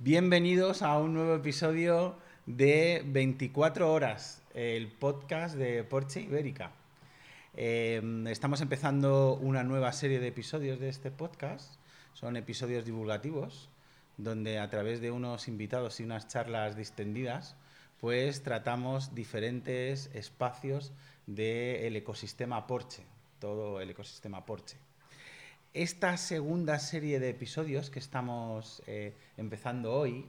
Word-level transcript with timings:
Bienvenidos 0.00 0.82
a 0.82 0.98
un 0.98 1.14
nuevo 1.14 1.36
episodio 1.36 2.16
de 2.46 3.02
24 3.06 3.92
horas, 3.92 4.42
el 4.52 4.88
podcast 4.88 5.54
de 5.54 5.84
Porsche 5.84 6.20
Ibérica. 6.20 6.72
Eh, 7.56 8.02
estamos 8.28 8.60
empezando 8.60 9.34
una 9.34 9.62
nueva 9.62 9.92
serie 9.92 10.18
de 10.18 10.26
episodios 10.26 10.80
de 10.80 10.88
este 10.88 11.12
podcast. 11.12 11.76
Son 12.12 12.36
episodios 12.36 12.84
divulgativos, 12.84 13.70
donde 14.16 14.58
a 14.58 14.68
través 14.68 15.00
de 15.00 15.12
unos 15.12 15.46
invitados 15.46 16.00
y 16.00 16.02
unas 16.02 16.26
charlas 16.26 16.76
distendidas, 16.76 17.56
pues 18.00 18.42
tratamos 18.42 19.14
diferentes 19.14 20.10
espacios 20.12 20.92
del 21.28 21.94
ecosistema 21.94 22.66
Porsche, 22.66 23.04
todo 23.38 23.80
el 23.80 23.90
ecosistema 23.90 24.44
Porsche. 24.44 24.76
Esta 25.74 26.16
segunda 26.18 26.78
serie 26.78 27.18
de 27.18 27.30
episodios 27.30 27.90
que 27.90 27.98
estamos 27.98 28.80
eh, 28.86 29.12
empezando 29.36 29.92
hoy, 29.92 30.24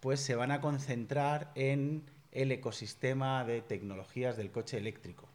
pues 0.00 0.18
se 0.18 0.34
van 0.34 0.50
a 0.50 0.60
concentrar 0.60 1.52
en 1.54 2.02
el 2.32 2.50
ecosistema 2.50 3.44
de 3.44 3.62
tecnologías 3.62 4.36
del 4.36 4.50
coche 4.50 4.76
eléctrico. 4.76 5.28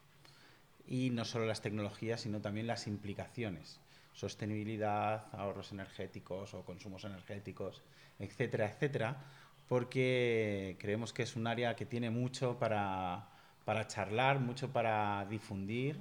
Y 0.86 1.12
no 1.12 1.24
solo 1.24 1.46
las 1.46 1.62
tecnologías, 1.62 2.20
sino 2.20 2.42
también 2.42 2.68
las 2.68 2.86
implicaciones. 2.86 3.80
Sostenibilidad, 4.12 5.28
ahorros 5.32 5.72
energéticos 5.72 6.54
o 6.54 6.66
consumos 6.66 7.06
energéticos, 7.06 7.82
etcétera, 8.20 8.70
etcétera, 8.70 9.24
porque 9.70 10.76
creemos 10.82 11.14
que 11.14 11.24
es 11.24 11.38
un 11.38 11.48
área 11.48 11.78
que 11.78 11.86
tiene 11.86 12.10
mucho 12.10 12.60
para, 12.60 13.30
para 13.64 13.88
charlar, 13.88 14.42
mucho 14.42 14.74
para 14.74 15.26
difundir 15.30 15.98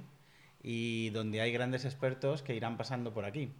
y 0.62 1.10
donde 1.10 1.40
hay 1.40 1.52
grandes 1.52 1.84
expertos 1.84 2.42
que 2.42 2.54
irán 2.54 2.76
pasando 2.76 3.12
por 3.12 3.24
aquí. 3.24 3.50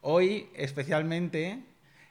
Hoy, 0.00 0.48
especialmente, 0.54 1.62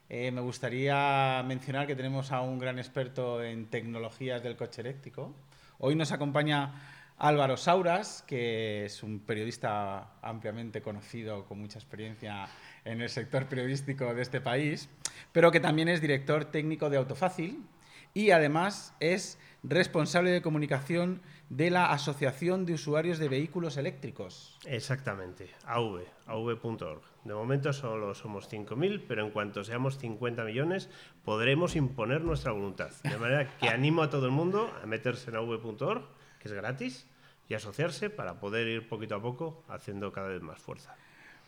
eh, 0.09 0.31
me 0.31 0.41
gustaría 0.41 1.43
mencionar 1.45 1.87
que 1.87 1.95
tenemos 1.95 2.31
a 2.31 2.41
un 2.41 2.59
gran 2.59 2.79
experto 2.79 3.43
en 3.43 3.67
tecnologías 3.67 4.43
del 4.43 4.55
coche 4.55 4.81
eléctrico. 4.81 5.33
Hoy 5.79 5.95
nos 5.95 6.11
acompaña 6.11 6.73
Álvaro 7.17 7.55
Sauras, 7.55 8.23
que 8.25 8.85
es 8.85 9.03
un 9.03 9.19
periodista 9.19 10.13
ampliamente 10.21 10.81
conocido, 10.81 11.45
con 11.45 11.59
mucha 11.59 11.77
experiencia 11.77 12.47
en 12.83 12.99
el 12.99 13.09
sector 13.09 13.45
periodístico 13.45 14.13
de 14.13 14.21
este 14.21 14.41
país, 14.41 14.89
pero 15.31 15.51
que 15.51 15.59
también 15.59 15.87
es 15.87 16.01
director 16.01 16.45
técnico 16.45 16.89
de 16.89 16.97
Autofácil 16.97 17.63
y 18.13 18.31
además 18.31 18.93
es 18.99 19.37
responsable 19.63 20.31
de 20.31 20.41
comunicación 20.41 21.21
de 21.49 21.69
la 21.69 21.91
Asociación 21.91 22.65
de 22.65 22.73
Usuarios 22.73 23.19
de 23.19 23.29
Vehículos 23.29 23.77
Eléctricos. 23.77 24.57
Exactamente, 24.65 25.49
AV, 25.65 26.01
AV.org. 26.25 27.01
De 27.23 27.33
momento 27.33 27.71
solo 27.73 28.15
somos 28.15 28.51
5.000, 28.51 29.03
pero 29.07 29.25
en 29.25 29.31
cuanto 29.31 29.63
seamos 29.63 29.97
50 29.97 30.43
millones 30.45 30.89
podremos 31.23 31.75
imponer 31.75 32.21
nuestra 32.21 32.51
voluntad. 32.51 32.91
De 33.03 33.17
manera 33.17 33.47
que 33.57 33.69
animo 33.69 34.01
a 34.01 34.09
todo 34.09 34.25
el 34.25 34.31
mundo 34.31 34.73
a 34.81 34.85
meterse 34.87 35.29
en 35.29 35.35
AV.org, 35.35 36.03
que 36.39 36.47
es 36.47 36.53
gratis, 36.53 37.07
y 37.47 37.53
asociarse 37.53 38.09
para 38.09 38.39
poder 38.39 38.67
ir 38.67 38.87
poquito 38.87 39.15
a 39.15 39.21
poco 39.21 39.63
haciendo 39.67 40.11
cada 40.11 40.29
vez 40.29 40.41
más 40.41 40.57
fuerza. 40.57 40.95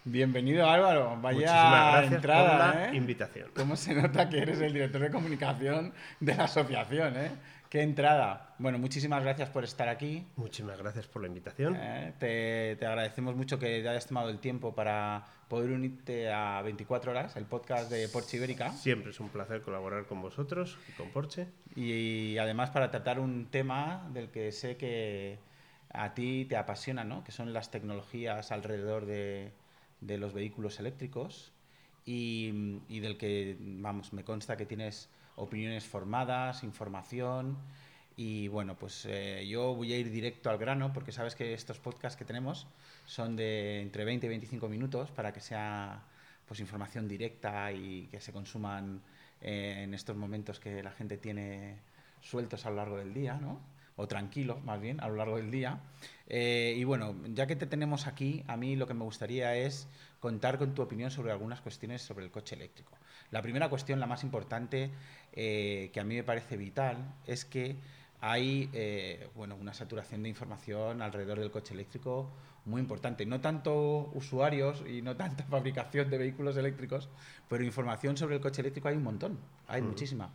Bienvenido 0.06 0.70
Álvaro, 0.70 1.18
vaya 1.22 2.04
entrada, 2.04 2.74
por 2.74 2.76
la 2.76 2.90
¿eh? 2.90 2.96
invitación. 2.98 3.52
¿Cómo 3.56 3.78
se 3.78 3.96
nota 3.96 4.28
que 4.28 4.40
eres 4.40 4.60
el 4.60 4.74
director 4.74 5.00
de 5.00 5.10
comunicación 5.10 5.94
de 6.20 6.36
la 6.36 6.44
asociación? 6.44 7.16
¿eh? 7.16 7.32
Qué 7.74 7.82
entrada. 7.82 8.54
Bueno, 8.60 8.78
muchísimas 8.78 9.24
gracias 9.24 9.50
por 9.50 9.64
estar 9.64 9.90
aquí. 9.90 10.28
Muchísimas 10.36 10.78
gracias 10.78 11.08
por 11.08 11.24
la 11.24 11.28
invitación. 11.28 11.76
Eh, 11.76 12.78
te, 12.78 12.86
agradecemos 12.86 13.36
mucho 13.36 13.58
que 13.58 13.82
te 13.82 13.90
hayas 13.90 14.06
tomado 14.06 14.30
el 14.30 14.38
tiempo 14.38 14.76
para 14.76 15.26
poder 15.48 15.72
unirte 15.72 16.32
a 16.32 16.62
24 16.62 17.10
horas, 17.10 17.36
el 17.36 17.46
podcast 17.46 17.90
de 17.90 18.08
Porsche 18.10 18.38
Ibérica. 18.38 18.74
Siempre 18.74 19.10
es 19.10 19.20
un 19.20 19.30
placer 19.30 19.64
colaborar 19.64 20.06
con 20.06 20.22
vosotros 20.22 20.78
y 20.88 20.92
con 20.92 21.10
Porsche. 21.10 21.48
Y, 21.76 22.38
además 22.38 22.70
para 22.70 22.92
tratar 22.92 23.20
un 23.20 23.48
tema 23.48 24.08
del 24.14 24.30
que 24.30 24.52
sé 24.52 24.78
que 24.78 25.40
a 25.90 26.14
ti 26.14 26.46
te 26.46 26.58
apasiona, 26.58 27.04
¿no? 27.04 27.24
Que 27.24 27.32
son 27.32 27.54
las 27.54 27.72
tecnologías 27.72 28.52
alrededor 28.52 29.08
de, 29.08 29.52
de 30.00 30.20
los 30.20 30.32
vehículos 30.32 30.80
eléctricos 30.80 31.52
y, 32.06 32.82
y 32.88 33.00
del 33.00 33.18
que, 33.18 33.58
vamos, 33.60 34.14
me 34.14 34.24
consta 34.24 34.58
que 34.58 34.68
tienes 34.68 35.10
opiniones 35.36 35.86
formadas, 35.86 36.64
información. 36.64 37.58
Y 38.16 38.48
bueno, 38.48 38.76
pues 38.76 39.06
eh, 39.10 39.46
yo 39.48 39.74
voy 39.74 39.92
a 39.94 39.98
ir 39.98 40.12
directo 40.12 40.50
al 40.50 40.58
grano 40.58 40.94
porque 40.94 41.12
sabes 41.12 41.36
que 41.36 41.54
estos 41.54 41.80
podcasts 41.80 42.18
que 42.18 42.26
tenemos 42.26 42.68
son 43.06 43.36
de 43.36 43.82
entre 43.82 44.06
20 44.06 44.28
y 44.28 44.30
25 44.30 44.70
minutos 44.70 45.10
para 45.12 45.34
que 45.34 45.40
sea 45.40 46.04
pues 46.48 46.60
información 46.60 47.08
directa 47.08 47.72
y 47.72 48.08
que 48.12 48.20
se 48.20 48.32
consuman 48.32 49.02
eh, 49.42 49.82
en 49.84 49.94
estos 49.94 50.16
momentos 50.16 50.60
que 50.60 50.84
la 50.84 50.92
gente 50.92 51.18
tiene 51.18 51.78
sueltos 52.22 52.66
a 52.66 52.70
lo 52.70 52.76
largo 52.76 52.98
del 52.98 53.14
día, 53.14 53.36
¿no? 53.36 53.60
o 53.96 54.08
tranquilos 54.08 54.64
más 54.64 54.82
bien 54.82 55.00
a 55.02 55.08
lo 55.08 55.16
largo 55.16 55.38
del 55.38 55.52
día. 55.52 55.80
Eh, 56.28 56.76
y 56.78 56.84
bueno, 56.84 57.16
ya 57.34 57.48
que 57.48 57.56
te 57.56 57.66
tenemos 57.66 58.08
aquí, 58.08 58.44
a 58.48 58.58
mí 58.58 58.76
lo 58.76 58.88
que 58.88 58.94
me 58.94 59.04
gustaría 59.04 59.56
es 59.56 59.88
contar 60.20 60.58
con 60.58 60.74
tu 60.74 60.82
opinión 60.82 61.12
sobre 61.12 61.32
algunas 61.32 61.62
cuestiones 61.62 62.02
sobre 62.02 62.26
el 62.26 62.32
coche 62.32 62.56
eléctrico. 62.56 62.98
La 63.34 63.42
primera 63.42 63.68
cuestión, 63.68 64.00
la 64.00 64.06
más 64.06 64.24
importante, 64.24 64.92
eh, 65.32 65.90
que 65.92 66.00
a 66.00 66.04
mí 66.04 66.14
me 66.14 66.24
parece 66.24 66.56
vital, 66.56 67.16
es 67.26 67.46
que 67.46 67.78
hay 68.22 68.70
eh, 68.74 69.28
bueno, 69.34 69.56
una 69.56 69.74
saturación 69.74 70.22
de 70.22 70.30
información 70.30 71.02
alrededor 71.02 71.40
del 71.40 71.50
coche 71.50 71.74
eléctrico 71.74 72.30
muy 72.66 72.80
importante. 72.80 73.26
No 73.26 73.42
tanto 73.42 74.12
usuarios 74.14 74.84
y 74.88 75.02
no 75.02 75.16
tanta 75.16 75.44
fabricación 75.50 76.12
de 76.12 76.20
vehículos 76.20 76.58
eléctricos, 76.58 77.10
pero 77.50 77.64
información 77.64 78.18
sobre 78.18 78.36
el 78.36 78.42
coche 78.42 78.62
eléctrico 78.62 78.90
hay 78.90 78.98
un 78.98 79.04
montón, 79.04 79.40
hay 79.68 79.82
mm. 79.82 79.86
muchísima. 79.88 80.30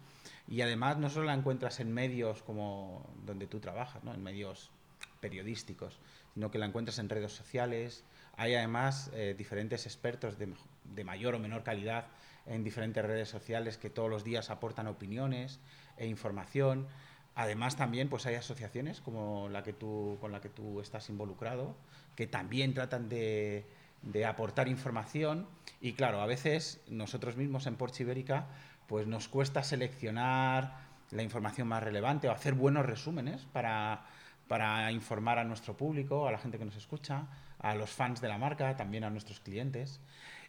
Y 0.49 0.63
además 0.63 0.99
no 0.99 1.09
solo 1.09 1.27
la 1.27 1.35
encuentras 1.35 1.79
en 1.79 1.95
medios 1.95 2.43
como 2.43 3.09
donde 3.25 3.47
tú 3.47 3.61
trabajas, 3.61 4.03
¿no? 4.03 4.13
en 4.13 4.25
medios 4.25 4.73
periodísticos, 5.21 6.01
sino 6.35 6.51
que 6.51 6.59
la 6.59 6.67
encuentras 6.67 6.99
en 6.99 7.09
redes 7.09 7.31
sociales. 7.31 8.03
Hay 8.37 8.57
además 8.57 9.13
eh, 9.15 9.37
diferentes 9.39 9.87
expertos 9.87 10.37
de, 10.37 11.05
mayor 11.05 11.37
o 11.37 11.39
menor 11.39 11.63
calidad 11.63 12.07
en 12.49 12.65
diferentes 12.65 13.05
redes 13.05 13.29
sociales 13.29 13.79
que 13.79 13.91
todos 13.91 14.11
los 14.11 14.25
días 14.25 14.51
aportan 14.51 14.87
opiniones 14.87 15.61
e 15.97 16.07
información. 16.07 16.87
Además 17.35 17.77
también 17.77 18.09
pues 18.09 18.27
hay 18.27 18.35
asociaciones 18.35 19.01
como 19.01 19.49
la 19.49 19.63
que 19.63 19.73
tú, 19.73 20.19
con 20.21 20.33
la 20.33 20.41
que 20.41 20.49
tú 20.49 20.81
estás 20.81 21.09
involucrado 21.09 21.77
que 22.17 22.27
también 22.27 22.75
tratan 22.75 23.09
de, 23.09 23.65
de 24.03 24.27
aportar 24.27 24.67
información 24.67 25.47
y 25.81 25.93
claro, 25.93 26.21
a 26.21 26.27
veces 26.27 26.81
nosotros 26.89 27.37
mismos 27.37 27.67
en 27.67 27.77
Porsche 27.77 28.03
Ibérica 28.03 28.47
pues 28.89 29.07
nos 29.07 29.29
cuesta 29.29 29.63
seleccionar 29.63 30.89
la 31.11 31.23
información 31.23 31.69
más 31.69 31.83
relevante 31.83 32.29
o 32.29 32.33
hacer 32.33 32.55
buenos 32.55 32.87
resúmenes 32.87 33.45
para, 33.53 34.05
para 34.49 34.91
informar 34.93 35.39
a 35.39 35.45
nuestro 35.45 35.77
público, 35.77 36.27
a 36.27 36.33
la 36.33 36.39
gente 36.39 36.59
que 36.59 36.65
nos 36.65 36.77
escucha, 36.77 37.27
a 37.61 37.75
los 37.75 37.91
fans 37.91 38.21
de 38.21 38.29
la 38.29 38.39
marca, 38.39 38.77
también 38.77 39.05
a 39.05 39.11
nuestros 39.11 39.41
clientes. 39.41 40.01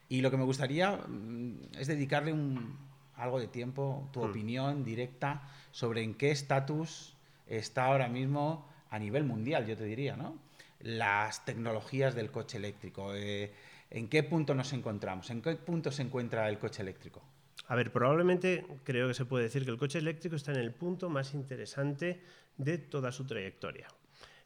Y 0.10 0.22
lo 0.22 0.32
que 0.32 0.38
me 0.38 0.44
gustaría 0.44 0.98
mm, 0.98 1.72
es 1.78 1.88
dedicarle 1.88 2.34
un, 2.34 2.78
algo 3.16 3.40
de 3.40 3.48
tiempo, 3.48 4.10
tu 4.12 4.22
hmm. 4.22 4.30
opinión 4.30 4.84
directa 4.84 5.48
sobre 5.72 6.04
en 6.04 6.16
qué 6.16 6.32
estatus 6.32 7.16
está 7.48 7.86
ahora 7.86 8.08
mismo 8.08 8.68
a 8.90 8.98
nivel 8.98 9.24
mundial, 9.24 9.66
yo 9.68 9.78
te 9.78 9.84
diría, 9.84 10.16
¿no? 10.18 10.38
Las 10.80 11.46
tecnologías 11.46 12.16
del 12.16 12.32
coche 12.32 12.58
eléctrico. 12.58 13.14
Eh, 13.14 13.54
¿En 13.92 14.08
qué 14.08 14.24
punto 14.24 14.56
nos 14.56 14.74
encontramos? 14.74 15.30
¿En 15.30 15.42
qué 15.42 15.56
punto 15.56 15.92
se 15.92 16.02
encuentra 16.02 16.48
el 16.50 16.58
coche 16.58 16.82
eléctrico? 16.82 17.22
A 17.68 17.76
ver, 17.76 17.92
probablemente 17.92 18.66
creo 18.84 19.08
que 19.08 19.14
se 19.14 19.26
puede 19.26 19.44
decir 19.44 19.66
que 19.66 19.72
el 19.72 19.78
coche 19.78 20.00
eléctrico 20.00 20.36
está 20.36 20.52
en 20.52 20.60
el 20.60 20.74
punto 20.74 21.10
más 21.10 21.34
interesante 21.34 22.22
de 22.58 22.78
toda 22.78 23.12
su 23.12 23.26
trayectoria. 23.26 23.88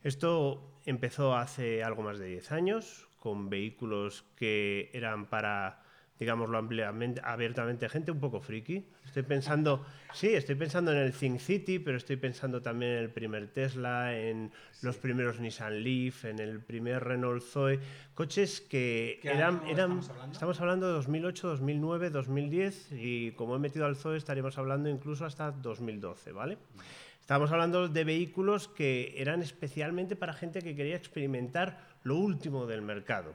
Esto 0.04 0.80
empezó 0.86 1.36
hace 1.36 1.84
algo 1.84 2.04
más 2.04 2.20
de 2.20 2.26
10 2.26 2.52
años, 2.52 3.08
con 3.24 3.50
vehículos 3.50 4.26
que 4.36 4.90
eran 4.92 5.28
para 5.28 5.80
digámoslo 6.20 6.58
ampliamente, 6.58 7.22
abiertamente, 7.24 7.88
gente 7.88 8.12
un 8.12 8.20
poco 8.20 8.42
friki. 8.42 8.86
Estoy 9.06 9.24
pensando, 9.24 9.86
sí, 10.14 10.28
estoy 10.28 10.56
pensando 10.56 10.92
en 10.92 10.98
el 10.98 11.14
Think 11.14 11.40
City, 11.40 11.80
pero 11.80 11.98
estoy 11.98 12.18
pensando 12.18 12.62
también 12.62 12.92
en 12.92 12.98
el 13.00 13.10
primer 13.10 13.48
Tesla, 13.48 14.18
en 14.18 14.52
los 14.82 14.98
primeros 14.98 15.40
Nissan 15.40 15.84
Leaf, 15.84 16.26
en 16.26 16.40
el 16.40 16.60
primer 16.62 17.02
Renault 17.04 17.44
Zoe, 17.44 17.80
coches 18.14 18.60
que 18.60 19.22
eran, 19.24 19.62
eran 19.68 20.02
estamos 20.32 20.60
hablando? 20.60 20.88
de 20.88 20.94
2008, 20.94 21.48
2009, 21.48 22.10
2010 22.10 22.92
y 22.92 23.32
como 23.32 23.56
he 23.56 23.60
metido 23.60 23.86
al 23.86 23.96
Zoe 23.96 24.18
estaríamos 24.18 24.58
hablando 24.58 24.90
incluso 24.90 25.26
hasta 25.26 25.52
2012, 25.52 26.34
¿vale? 26.34 26.58
Estamos 27.24 27.54
hablando 27.54 27.88
de 27.88 28.04
vehículos 28.04 28.68
que 28.68 29.14
eran 29.16 29.42
especialmente 29.42 30.18
para 30.18 30.34
gente 30.34 30.62
que 30.62 30.76
quería 30.76 30.98
experimentar 30.98 31.93
lo 32.04 32.18
último 32.18 32.66
del 32.66 32.82
mercado. 32.82 33.34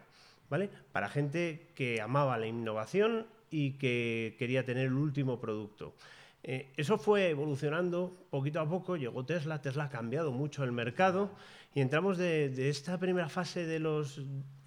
Para 0.93 1.09
gente 1.09 1.69
que 1.75 2.01
amaba 2.01 2.39
la 2.39 2.47
innovación 2.47 3.27
y 3.51 3.73
que 3.73 4.37
quería 4.39 4.65
tener 4.65 4.87
el 4.87 4.95
último 4.95 5.41
producto. 5.41 5.95
Eh, 6.43 6.73
eso 6.77 6.99
fue 6.99 7.31
evolucionando 7.31 8.27
poquito 8.31 8.61
a 8.61 8.69
poco, 8.69 8.97
llegó 8.97 9.25
Tesla, 9.25 9.61
Tesla 9.61 9.85
ha 9.85 9.91
cambiado 9.91 10.33
mucho 10.33 10.65
el 10.65 10.73
mercado 10.73 11.31
y 11.75 11.81
entramos 11.81 12.17
de, 12.17 12.69
esta 12.69 12.99
primera 12.99 13.29
fase 13.29 13.67
de 13.67 13.81
los, 13.81 14.23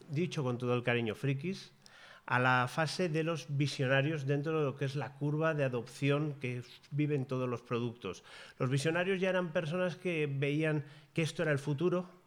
dicho 0.10 0.44
con 0.44 0.58
todo 0.58 0.76
el 0.76 0.84
cariño, 0.84 1.16
frikis, 1.16 1.72
a 2.26 2.40
la 2.40 2.68
fase 2.68 3.10
de 3.10 3.24
los 3.24 3.48
visionarios 3.58 4.26
dentro 4.26 4.60
de 4.60 4.66
lo 4.66 4.76
que 4.76 4.86
es 4.86 4.96
la 4.96 5.14
curva 5.14 5.54
de 5.54 5.64
adopción 5.64 6.36
que 6.40 6.62
viven 6.92 7.26
todos 7.26 7.50
los 7.50 7.62
productos. 7.62 8.24
Los 8.60 8.70
visionarios 8.70 9.20
ya 9.20 9.30
eran 9.30 9.52
personas 9.52 9.96
que 9.96 10.28
veían 10.32 10.86
que 11.14 11.24
esto 11.24 11.42
era 11.42 11.52
el 11.52 11.60
futuro, 11.60 12.21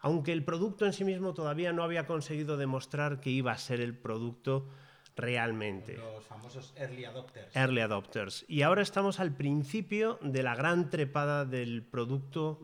aunque 0.00 0.32
el 0.32 0.44
producto 0.44 0.86
en 0.86 0.92
sí 0.92 1.04
mismo 1.04 1.34
todavía 1.34 1.72
no 1.72 1.82
había 1.82 2.06
conseguido 2.06 2.56
demostrar 2.56 3.20
que 3.20 3.30
iba 3.30 3.52
a 3.52 3.58
ser 3.58 3.80
el 3.80 3.96
producto 3.96 4.68
realmente. 5.16 5.96
Los 5.96 6.24
famosos 6.24 6.74
early 6.76 7.04
adopters. 7.04 7.54
Early 7.54 7.80
adopters. 7.80 8.44
Y 8.48 8.62
ahora 8.62 8.82
estamos 8.82 9.20
al 9.20 9.34
principio 9.34 10.18
de 10.22 10.42
la 10.42 10.54
gran 10.54 10.90
trepada 10.90 11.44
del 11.44 11.82
producto, 11.82 12.60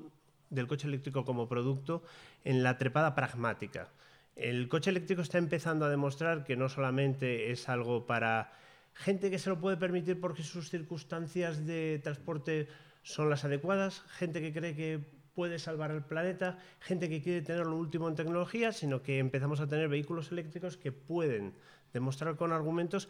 del 0.51 0.67
coche 0.67 0.89
eléctrico 0.89 1.25
como 1.25 1.49
producto, 1.49 2.03
en 2.45 2.63
la 2.63 2.79
trepada 2.79 3.15
pragmática. 3.15 3.91
El 4.35 4.69
coche 4.69 4.91
eléctrico 4.91 5.23
está 5.23 5.39
empezando 5.39 5.85
a 5.85 5.91
demostrar 5.91 6.45
que 6.45 6.57
no 6.57 6.69
solamente 6.69 7.51
es 7.51 7.69
algo 7.69 8.07
para 8.07 8.53
gente 8.95 9.31
que 9.31 9.39
se 9.39 9.51
lo 9.51 9.61
puede 9.61 9.77
permitir 9.77 10.21
porque 10.21 10.43
sus 10.43 10.71
circunstancias 10.71 11.67
de 11.67 12.01
transporte 12.03 12.69
son 13.03 13.29
las 13.31 13.45
adecuadas, 13.45 14.03
gente 14.09 14.41
que 14.41 14.53
cree 14.53 14.75
que 14.75 15.16
puede 15.37 15.59
salvar 15.59 15.91
al 15.93 16.05
planeta, 16.05 16.59
gente 16.81 17.11
que 17.11 17.23
quiere 17.23 17.43
tener 17.43 17.67
lo 17.67 17.77
último 17.77 18.09
en 18.09 18.17
tecnología, 18.17 18.73
sino 18.73 19.03
que 19.03 19.19
empezamos 19.19 19.61
a 19.61 19.69
tener 19.69 19.89
vehículos 19.89 20.33
eléctricos 20.33 20.79
que 20.79 20.93
pueden 20.93 21.53
demostrar 21.93 22.37
con 22.37 22.53
argumentos 22.53 23.09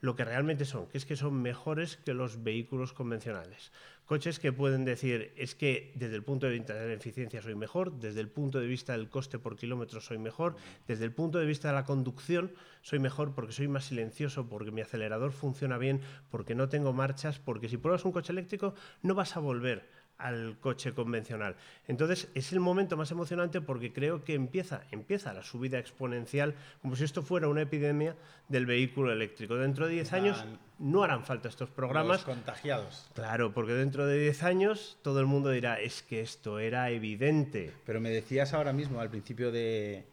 lo 0.00 0.16
que 0.16 0.24
realmente 0.24 0.64
son, 0.64 0.88
que 0.88 0.98
es 0.98 1.06
que 1.06 1.14
son 1.14 1.40
mejores 1.40 1.96
que 1.96 2.14
los 2.14 2.42
vehículos 2.42 2.92
convencionales. 2.92 3.70
Coches 4.12 4.38
que 4.38 4.52
pueden 4.52 4.84
decir, 4.84 5.32
es 5.38 5.54
que 5.54 5.90
desde 5.94 6.16
el 6.16 6.22
punto 6.22 6.44
de 6.44 6.52
vista 6.52 6.74
de 6.74 6.86
la 6.86 6.92
eficiencia 6.92 7.40
soy 7.40 7.54
mejor, 7.54 7.92
desde 7.92 8.20
el 8.20 8.28
punto 8.28 8.60
de 8.60 8.66
vista 8.66 8.92
del 8.92 9.08
coste 9.08 9.38
por 9.38 9.56
kilómetro 9.56 10.02
soy 10.02 10.18
mejor, 10.18 10.54
desde 10.86 11.06
el 11.06 11.12
punto 11.12 11.38
de 11.38 11.46
vista 11.46 11.68
de 11.68 11.74
la 11.76 11.86
conducción 11.86 12.52
soy 12.82 12.98
mejor 12.98 13.34
porque 13.34 13.54
soy 13.54 13.68
más 13.68 13.86
silencioso, 13.86 14.50
porque 14.50 14.70
mi 14.70 14.82
acelerador 14.82 15.32
funciona 15.32 15.78
bien, 15.78 16.02
porque 16.30 16.54
no 16.54 16.68
tengo 16.68 16.92
marchas, 16.92 17.38
porque 17.38 17.70
si 17.70 17.78
pruebas 17.78 18.04
un 18.04 18.12
coche 18.12 18.32
eléctrico 18.32 18.74
no 19.00 19.14
vas 19.14 19.34
a 19.38 19.40
volver 19.40 19.88
al 20.18 20.58
coche 20.60 20.92
convencional. 20.92 21.56
Entonces 21.88 22.28
es 22.34 22.52
el 22.52 22.60
momento 22.60 22.98
más 22.98 23.10
emocionante 23.10 23.62
porque 23.62 23.94
creo 23.94 24.24
que 24.24 24.34
empieza, 24.34 24.82
empieza 24.90 25.32
la 25.32 25.42
subida 25.42 25.78
exponencial, 25.78 26.54
como 26.82 26.96
si 26.96 27.04
esto 27.04 27.22
fuera 27.22 27.48
una 27.48 27.62
epidemia 27.62 28.14
del 28.48 28.66
vehículo 28.66 29.10
eléctrico. 29.10 29.56
Dentro 29.56 29.86
de 29.86 29.94
10 29.94 30.12
años 30.12 30.44
no 30.82 31.02
harán 31.02 31.24
falta 31.24 31.48
estos 31.48 31.70
programas. 31.70 32.18
Los 32.18 32.24
contagiados. 32.24 33.08
Claro, 33.14 33.54
porque 33.54 33.72
dentro 33.72 34.06
de 34.06 34.18
10 34.18 34.42
años 34.42 34.98
todo 35.02 35.20
el 35.20 35.26
mundo 35.26 35.50
dirá, 35.50 35.80
es 35.80 36.02
que 36.02 36.20
esto 36.20 36.58
era 36.58 36.90
evidente. 36.90 37.72
Pero 37.86 38.00
me 38.00 38.10
decías 38.10 38.52
ahora 38.52 38.72
mismo, 38.72 39.00
al 39.00 39.08
principio 39.08 39.50
de, 39.50 40.04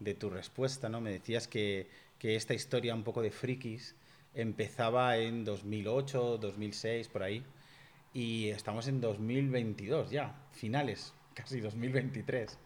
de 0.00 0.14
tu 0.14 0.28
respuesta, 0.28 0.88
¿no? 0.88 1.00
Me 1.00 1.12
decías 1.12 1.48
que, 1.48 1.88
que 2.18 2.36
esta 2.36 2.54
historia 2.54 2.94
un 2.94 3.04
poco 3.04 3.22
de 3.22 3.30
frikis 3.30 3.94
empezaba 4.34 5.16
en 5.16 5.44
2008, 5.44 6.38
2006, 6.38 7.08
por 7.08 7.22
ahí 7.22 7.42
y 8.16 8.48
estamos 8.48 8.88
en 8.88 9.02
2022 9.02 10.10
ya, 10.10 10.34
finales, 10.52 11.12
casi 11.34 11.60
2023. 11.60 12.58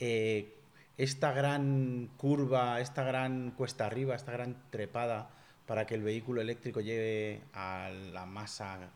Eh, 0.00 0.56
esta 0.96 1.30
gran 1.30 2.10
curva, 2.16 2.80
esta 2.80 3.04
gran 3.04 3.52
cuesta 3.52 3.86
arriba, 3.86 4.16
esta 4.16 4.32
gran 4.32 4.60
trepada 4.70 5.30
para 5.68 5.86
que 5.86 5.94
el 5.94 6.02
vehículo 6.02 6.40
eléctrico 6.40 6.80
llegue 6.80 7.42
a 7.52 7.90
la 8.14 8.24
masa 8.24 8.90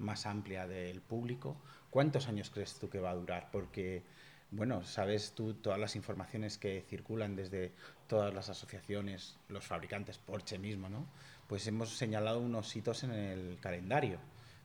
más 0.00 0.26
amplia 0.26 0.66
del 0.66 1.00
público, 1.00 1.56
¿cuántos 1.88 2.26
años 2.26 2.50
crees 2.50 2.74
tú 2.80 2.90
que 2.90 2.98
va 2.98 3.10
a 3.10 3.14
durar? 3.14 3.48
Porque, 3.52 4.02
bueno, 4.50 4.84
sabes 4.84 5.34
tú 5.36 5.54
todas 5.54 5.78
las 5.78 5.94
informaciones 5.94 6.58
que 6.58 6.84
circulan 6.90 7.36
desde 7.36 7.70
todas 8.08 8.34
las 8.34 8.48
asociaciones, 8.48 9.36
los 9.48 9.64
fabricantes, 9.64 10.18
Porsche 10.18 10.58
mismo, 10.58 10.88
¿no? 10.88 11.06
Pues 11.46 11.64
hemos 11.68 11.90
señalado 11.90 12.40
unos 12.40 12.74
hitos 12.74 13.04
en 13.04 13.12
el 13.12 13.58
calendario 13.60 14.18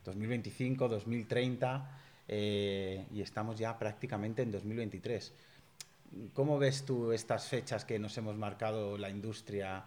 2025, 0.03 0.89
2030 0.89 1.99
eh, 2.27 3.05
y 3.13 3.21
estamos 3.21 3.59
ya 3.59 3.77
prácticamente 3.77 4.41
en 4.41 4.51
2023. 4.51 5.31
¿Cómo 6.33 6.57
ves 6.57 6.85
tú 6.85 7.11
estas 7.11 7.47
fechas 7.47 7.85
que 7.85 7.99
nos 7.99 8.17
hemos 8.17 8.35
marcado 8.35 8.97
la 8.97 9.11
industria 9.11 9.85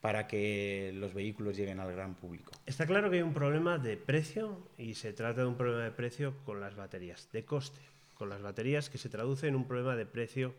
para 0.00 0.26
que 0.26 0.92
los 0.94 1.14
vehículos 1.14 1.56
lleguen 1.56 1.80
al 1.80 1.92
gran 1.92 2.14
público? 2.14 2.52
Está 2.66 2.86
claro 2.86 3.10
que 3.10 3.16
hay 3.16 3.22
un 3.22 3.34
problema 3.34 3.78
de 3.78 3.96
precio 3.96 4.58
y 4.78 4.94
se 4.94 5.12
trata 5.12 5.42
de 5.42 5.46
un 5.46 5.56
problema 5.56 5.84
de 5.84 5.90
precio 5.90 6.34
con 6.44 6.60
las 6.60 6.76
baterías, 6.76 7.28
de 7.32 7.44
coste, 7.44 7.80
con 8.14 8.28
las 8.28 8.42
baterías 8.42 8.90
que 8.90 8.98
se 8.98 9.08
traduce 9.08 9.48
en 9.48 9.56
un 9.56 9.66
problema 9.66 9.96
de 9.96 10.06
precio 10.06 10.54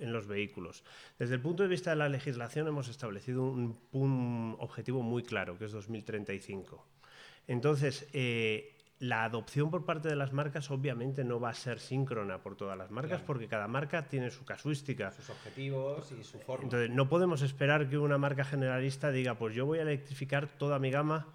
en 0.00 0.12
los 0.12 0.26
vehículos. 0.26 0.84
Desde 1.18 1.34
el 1.34 1.40
punto 1.40 1.62
de 1.62 1.68
vista 1.68 1.90
de 1.90 1.96
la 1.96 2.08
legislación 2.08 2.66
hemos 2.66 2.88
establecido 2.88 3.44
un, 3.44 3.78
un 3.92 4.56
objetivo 4.58 5.02
muy 5.02 5.22
claro, 5.22 5.56
que 5.58 5.66
es 5.66 5.72
2035. 5.72 6.84
Entonces, 7.46 8.08
eh, 8.12 8.73
la 9.08 9.24
adopción 9.24 9.70
por 9.70 9.84
parte 9.84 10.08
de 10.08 10.16
las 10.16 10.32
marcas 10.32 10.70
obviamente 10.70 11.24
no 11.24 11.38
va 11.38 11.50
a 11.50 11.54
ser 11.54 11.78
síncrona 11.78 12.38
por 12.38 12.56
todas 12.56 12.76
las 12.76 12.90
marcas 12.90 13.20
porque 13.20 13.48
cada 13.48 13.68
marca 13.68 14.08
tiene 14.08 14.30
su 14.30 14.44
casuística. 14.44 15.10
Sus 15.10 15.30
objetivos 15.30 16.10
y 16.18 16.24
su 16.24 16.38
forma. 16.38 16.64
Entonces, 16.64 16.90
no 16.90 17.08
podemos 17.08 17.42
esperar 17.42 17.88
que 17.88 17.98
una 17.98 18.16
marca 18.16 18.44
generalista 18.44 19.10
diga, 19.10 19.34
pues 19.34 19.54
yo 19.54 19.66
voy 19.66 19.78
a 19.78 19.82
electrificar 19.82 20.46
toda 20.46 20.78
mi 20.78 20.90
gama 20.90 21.26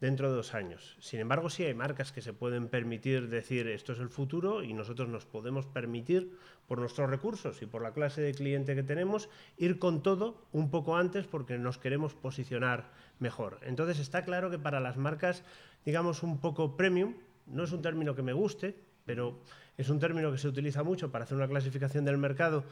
dentro 0.00 0.30
de 0.30 0.36
dos 0.36 0.54
años. 0.54 0.96
Sin 1.00 1.20
embargo, 1.20 1.50
sí 1.50 1.64
hay 1.64 1.74
marcas 1.74 2.12
que 2.12 2.22
se 2.22 2.32
pueden 2.32 2.68
permitir 2.68 3.28
decir 3.28 3.66
esto 3.66 3.92
es 3.92 3.98
el 3.98 4.08
futuro 4.08 4.62
y 4.62 4.72
nosotros 4.72 5.08
nos 5.08 5.26
podemos 5.26 5.66
permitir, 5.66 6.36
por 6.66 6.78
nuestros 6.78 7.08
recursos 7.08 7.62
y 7.62 7.66
por 7.66 7.82
la 7.82 7.92
clase 7.92 8.20
de 8.20 8.34
cliente 8.34 8.74
que 8.74 8.82
tenemos, 8.82 9.30
ir 9.56 9.78
con 9.78 10.02
todo 10.02 10.46
un 10.52 10.70
poco 10.70 10.96
antes 10.96 11.26
porque 11.26 11.58
nos 11.58 11.78
queremos 11.78 12.14
posicionar 12.14 12.92
mejor. 13.18 13.58
Entonces 13.62 13.98
está 13.98 14.24
claro 14.24 14.50
que 14.50 14.58
para 14.58 14.78
las 14.78 14.98
marcas, 14.98 15.44
digamos, 15.84 16.22
un 16.22 16.38
poco 16.38 16.76
premium, 16.76 17.14
no 17.50 17.64
es 17.64 17.72
un 17.72 17.82
término 17.82 18.14
que 18.14 18.22
me 18.22 18.32
guste, 18.32 18.76
pero 19.04 19.38
es 19.76 19.88
un 19.88 19.98
término 19.98 20.30
que 20.30 20.38
se 20.38 20.48
utiliza 20.48 20.82
mucho 20.82 21.10
para 21.10 21.24
hacer 21.24 21.36
una 21.36 21.48
clasificación 21.48 22.04
del 22.04 22.18
mercado 22.18 22.64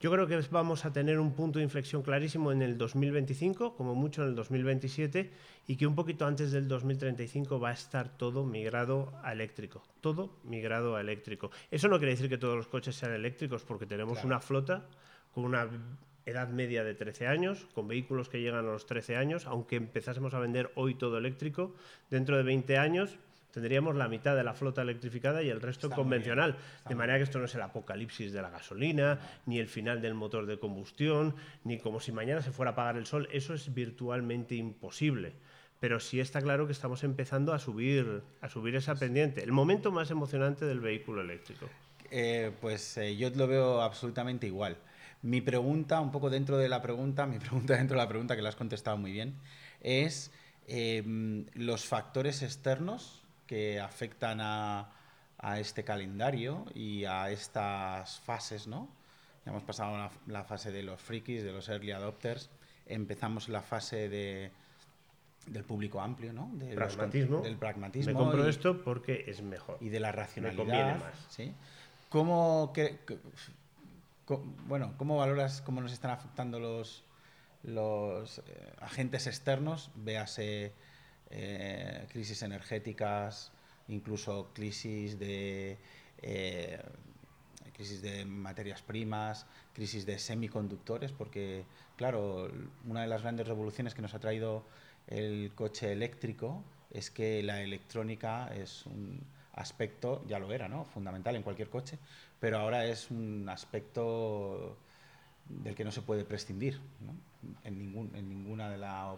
yo 0.00 0.10
creo 0.10 0.26
que 0.26 0.38
vamos 0.50 0.84
a 0.84 0.92
tener 0.92 1.18
un 1.18 1.32
punto 1.32 1.58
de 1.58 1.64
inflexión 1.64 2.02
clarísimo 2.02 2.52
en 2.52 2.60
el 2.62 2.76
2025, 2.76 3.74
como 3.74 3.94
mucho 3.94 4.22
en 4.22 4.28
el 4.28 4.34
2027, 4.34 5.30
y 5.66 5.76
que 5.76 5.86
un 5.86 5.94
poquito 5.94 6.26
antes 6.26 6.52
del 6.52 6.68
2035 6.68 7.58
va 7.58 7.70
a 7.70 7.72
estar 7.72 8.18
todo 8.18 8.44
migrado 8.44 9.12
a 9.22 9.32
eléctrico. 9.32 9.82
Todo 10.00 10.36
migrado 10.44 10.96
a 10.96 11.00
eléctrico. 11.00 11.50
Eso 11.70 11.88
no 11.88 11.98
quiere 11.98 12.12
decir 12.12 12.28
que 12.28 12.38
todos 12.38 12.56
los 12.56 12.66
coches 12.66 12.96
sean 12.96 13.12
eléctricos, 13.12 13.64
porque 13.64 13.86
tenemos 13.86 14.22
una 14.24 14.40
flota 14.40 14.86
con 15.32 15.44
una 15.44 15.68
edad 16.26 16.48
media 16.48 16.84
de 16.84 16.94
13 16.94 17.26
años, 17.26 17.66
con 17.74 17.88
vehículos 17.88 18.28
que 18.28 18.40
llegan 18.40 18.66
a 18.66 18.72
los 18.72 18.86
13 18.86 19.16
años, 19.16 19.46
aunque 19.46 19.76
empezásemos 19.76 20.34
a 20.34 20.38
vender 20.38 20.70
hoy 20.74 20.96
todo 20.96 21.16
eléctrico, 21.16 21.74
dentro 22.10 22.36
de 22.36 22.42
20 22.42 22.76
años 22.76 23.18
tendríamos 23.54 23.94
la 23.94 24.08
mitad 24.08 24.34
de 24.34 24.42
la 24.42 24.52
flota 24.52 24.82
electrificada 24.82 25.42
y 25.42 25.48
el 25.48 25.60
resto 25.60 25.88
convencional. 25.88 26.56
De 26.88 26.96
manera 26.96 27.18
que 27.18 27.24
esto 27.24 27.38
no 27.38 27.44
es 27.44 27.54
el 27.54 27.62
apocalipsis 27.62 28.32
de 28.32 28.42
la 28.42 28.50
gasolina, 28.50 29.20
ni 29.46 29.60
el 29.60 29.68
final 29.68 30.02
del 30.02 30.14
motor 30.14 30.46
de 30.46 30.58
combustión, 30.58 31.36
ni 31.62 31.78
como 31.78 32.00
si 32.00 32.10
mañana 32.10 32.42
se 32.42 32.50
fuera 32.50 32.70
a 32.70 32.72
apagar 32.72 32.96
el 32.96 33.06
sol. 33.06 33.28
Eso 33.32 33.54
es 33.54 33.72
virtualmente 33.72 34.56
imposible. 34.56 35.34
Pero 35.78 36.00
sí 36.00 36.18
está 36.18 36.40
claro 36.42 36.66
que 36.66 36.72
estamos 36.72 37.04
empezando 37.04 37.52
a 37.52 37.60
subir, 37.60 38.22
a 38.40 38.48
subir 38.48 38.74
esa 38.74 38.96
pendiente. 38.96 39.44
El 39.44 39.52
momento 39.52 39.92
más 39.92 40.10
emocionante 40.10 40.64
del 40.64 40.80
vehículo 40.80 41.20
eléctrico. 41.20 41.68
Eh, 42.10 42.52
pues 42.60 42.96
eh, 42.96 43.16
yo 43.16 43.30
lo 43.30 43.46
veo 43.46 43.82
absolutamente 43.82 44.46
igual. 44.46 44.76
Mi 45.22 45.40
pregunta, 45.40 46.00
un 46.00 46.10
poco 46.10 46.28
dentro 46.28 46.58
de 46.58 46.68
la 46.68 46.82
pregunta, 46.82 47.26
mi 47.26 47.38
pregunta 47.40 47.76
dentro 47.76 47.96
de 47.96 48.02
la 48.02 48.08
pregunta 48.08 48.34
que 48.34 48.42
la 48.42 48.48
has 48.48 48.56
contestado 48.56 48.96
muy 48.96 49.12
bien, 49.12 49.36
es 49.80 50.32
eh, 50.66 51.02
los 51.54 51.84
factores 51.84 52.42
externos 52.42 53.23
que 53.46 53.80
afectan 53.80 54.40
a, 54.40 54.90
este 55.58 55.84
calendario 55.84 56.64
y 56.74 57.04
a 57.04 57.30
estas 57.30 58.18
fases, 58.20 58.66
¿no? 58.66 58.88
Ya 59.44 59.50
hemos 59.50 59.62
pasado 59.62 60.10
la, 60.26 60.44
fase 60.44 60.72
de 60.72 60.82
los 60.82 60.98
frikis, 60.98 61.42
de 61.42 61.52
los 61.52 61.68
early 61.68 61.92
adopters, 61.92 62.48
empezamos 62.86 63.50
la 63.50 63.60
fase 63.60 64.08
de, 64.08 64.50
del 65.46 65.64
público 65.64 66.00
amplio, 66.00 66.32
¿no? 66.32 66.50
pragmatismo. 66.74 67.42
del 67.42 67.56
pragmatismo. 67.56 68.12
Me 68.12 68.18
compro 68.18 68.48
esto 68.48 68.82
porque 68.82 69.24
es 69.26 69.42
mejor. 69.42 69.76
Y 69.80 69.90
de 69.90 70.00
la 70.00 70.12
racionalidad. 70.12 70.98
más. 70.98 71.14
¿sí? 71.28 71.52
¿Cómo, 72.08 72.72
que, 72.72 73.00
bueno, 74.66 74.94
¿cómo 74.96 75.18
valoras 75.18 75.60
cómo 75.60 75.80
nos 75.80 75.92
están 75.92 76.10
afectando 76.10 76.58
los, 76.58 77.04
los 77.62 78.38
eh, 78.38 78.72
agentes 78.80 79.26
externos? 79.26 79.90
Véase 79.94 80.72
eh, 81.36 82.06
crisis 82.12 82.42
energéticas, 82.42 83.50
incluso 83.88 84.50
crisis 84.54 85.18
de, 85.18 85.78
eh, 86.22 86.80
crisis 87.74 88.00
de 88.02 88.24
materias 88.24 88.82
primas, 88.82 89.46
crisis 89.72 90.06
de 90.06 90.18
semiconductores, 90.18 91.10
porque, 91.10 91.64
claro, 91.96 92.50
una 92.86 93.02
de 93.02 93.08
las 93.08 93.22
grandes 93.22 93.48
revoluciones 93.48 93.94
que 93.94 94.02
nos 94.02 94.14
ha 94.14 94.20
traído 94.20 94.64
el 95.08 95.52
coche 95.54 95.90
eléctrico 95.92 96.62
es 96.90 97.10
que 97.10 97.42
la 97.42 97.62
electrónica 97.62 98.54
es 98.54 98.86
un 98.86 99.20
aspecto, 99.54 100.24
ya 100.28 100.38
lo 100.38 100.52
era, 100.52 100.68
¿no? 100.68 100.84
Fundamental 100.84 101.34
en 101.34 101.42
cualquier 101.42 101.68
coche, 101.68 101.98
pero 102.38 102.58
ahora 102.58 102.86
es 102.86 103.10
un 103.10 103.48
aspecto 103.48 104.78
del 105.48 105.74
que 105.74 105.84
no 105.84 105.90
se 105.90 106.02
puede 106.02 106.24
prescindir 106.24 106.80
en, 107.64 107.78
ningún, 107.78 108.14
en 108.14 108.28
ninguna 108.28 108.70
de, 108.70 108.78
la, 108.78 109.16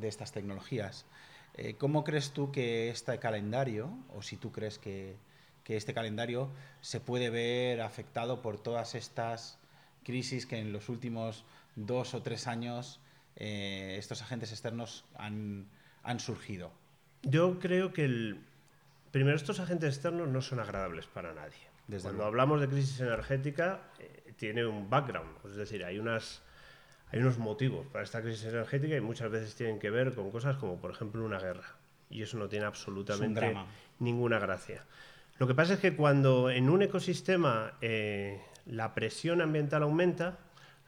de 0.00 0.08
estas 0.08 0.32
tecnologías. 0.32 1.06
Eh, 1.54 1.74
¿Cómo 1.74 2.04
crees 2.04 2.32
tú 2.32 2.50
que 2.50 2.88
este 2.88 3.18
calendario, 3.18 3.90
o 4.14 4.22
si 4.22 4.36
tú 4.36 4.52
crees 4.52 4.78
que, 4.78 5.16
que, 5.64 5.76
este 5.76 5.92
calendario 5.92 6.50
se 6.80 7.00
puede 7.00 7.28
ver 7.30 7.82
afectado 7.82 8.40
por 8.40 8.58
todas 8.58 8.94
estas 8.94 9.58
crisis 10.04 10.46
que 10.46 10.58
en 10.58 10.72
los 10.72 10.88
últimos 10.88 11.44
dos 11.76 12.14
o 12.14 12.22
tres 12.22 12.46
años 12.46 13.00
eh, 13.36 13.96
estos 13.98 14.22
agentes 14.22 14.50
externos 14.50 15.04
han, 15.14 15.66
han, 16.02 16.20
surgido? 16.20 16.72
Yo 17.22 17.58
creo 17.58 17.92
que 17.92 18.04
el, 18.04 18.40
primero 19.10 19.36
estos 19.36 19.60
agentes 19.60 19.94
externos 19.94 20.28
no 20.28 20.40
son 20.40 20.60
agradables 20.60 21.06
para 21.06 21.32
nadie. 21.34 21.70
Desde 21.86 22.04
Cuando 22.08 22.24
hablamos 22.24 22.60
de 22.60 22.68
crisis 22.68 23.00
energética, 23.00 23.82
eh, 23.98 24.32
tiene 24.36 24.64
un 24.64 24.88
background, 24.88 25.36
es 25.44 25.56
decir, 25.56 25.84
hay 25.84 25.98
unas 25.98 26.42
hay 27.12 27.20
unos 27.20 27.38
motivos 27.38 27.86
para 27.86 28.04
esta 28.04 28.22
crisis 28.22 28.44
energética 28.44 28.96
y 28.96 29.00
muchas 29.00 29.30
veces 29.30 29.54
tienen 29.54 29.78
que 29.78 29.90
ver 29.90 30.14
con 30.14 30.30
cosas 30.30 30.56
como, 30.56 30.80
por 30.80 30.90
ejemplo, 30.90 31.24
una 31.24 31.38
guerra. 31.38 31.76
Y 32.08 32.22
eso 32.22 32.38
no 32.38 32.48
tiene 32.48 32.64
absolutamente 32.64 33.54
ninguna 33.98 34.38
gracia. 34.38 34.84
Lo 35.38 35.46
que 35.46 35.54
pasa 35.54 35.74
es 35.74 35.80
que 35.80 35.94
cuando 35.94 36.50
en 36.50 36.70
un 36.70 36.82
ecosistema 36.82 37.74
eh, 37.80 38.40
la 38.66 38.94
presión 38.94 39.42
ambiental 39.42 39.82
aumenta, 39.82 40.38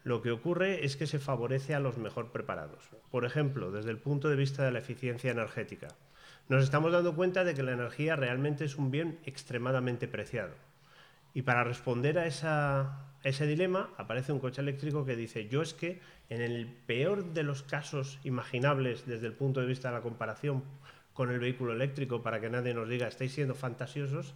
lo 0.02 0.22
que 0.22 0.30
ocurre 0.30 0.84
es 0.84 0.96
que 0.96 1.06
se 1.06 1.18
favorece 1.18 1.74
a 1.74 1.80
los 1.80 1.98
mejor 1.98 2.30
preparados. 2.30 2.88
Por 3.10 3.24
ejemplo, 3.24 3.70
desde 3.70 3.90
el 3.90 3.98
punto 3.98 4.28
de 4.28 4.36
vista 4.36 4.64
de 4.64 4.72
la 4.72 4.78
eficiencia 4.78 5.30
energética, 5.30 5.88
nos 6.48 6.62
estamos 6.62 6.92
dando 6.92 7.14
cuenta 7.14 7.44
de 7.44 7.54
que 7.54 7.62
la 7.62 7.72
energía 7.72 8.16
realmente 8.16 8.64
es 8.64 8.76
un 8.76 8.90
bien 8.90 9.18
extremadamente 9.24 10.08
preciado. 10.08 10.54
Y 11.32 11.42
para 11.42 11.64
responder 11.64 12.18
a, 12.18 13.13
ese 13.24 13.46
dilema 13.46 13.90
aparece 13.96 14.32
un 14.32 14.38
coche 14.38 14.60
eléctrico 14.60 15.04
que 15.04 15.16
dice, 15.16 15.48
yo 15.48 15.62
es 15.62 15.74
que 15.74 16.00
en 16.28 16.42
el 16.42 16.66
peor 16.66 17.32
de 17.32 17.42
los 17.42 17.62
casos 17.62 18.20
imaginables 18.22 19.06
desde 19.06 19.26
el 19.26 19.32
punto 19.32 19.60
de 19.60 19.66
vista 19.66 19.88
de 19.88 19.94
la 19.94 20.02
comparación 20.02 20.62
con 21.14 21.30
el 21.30 21.38
vehículo 21.38 21.72
eléctrico, 21.72 22.22
para 22.22 22.40
que 22.40 22.50
nadie 22.50 22.74
nos 22.74 22.88
diga, 22.88 23.08
estáis 23.08 23.32
siendo 23.32 23.54
fantasiosos, 23.54 24.34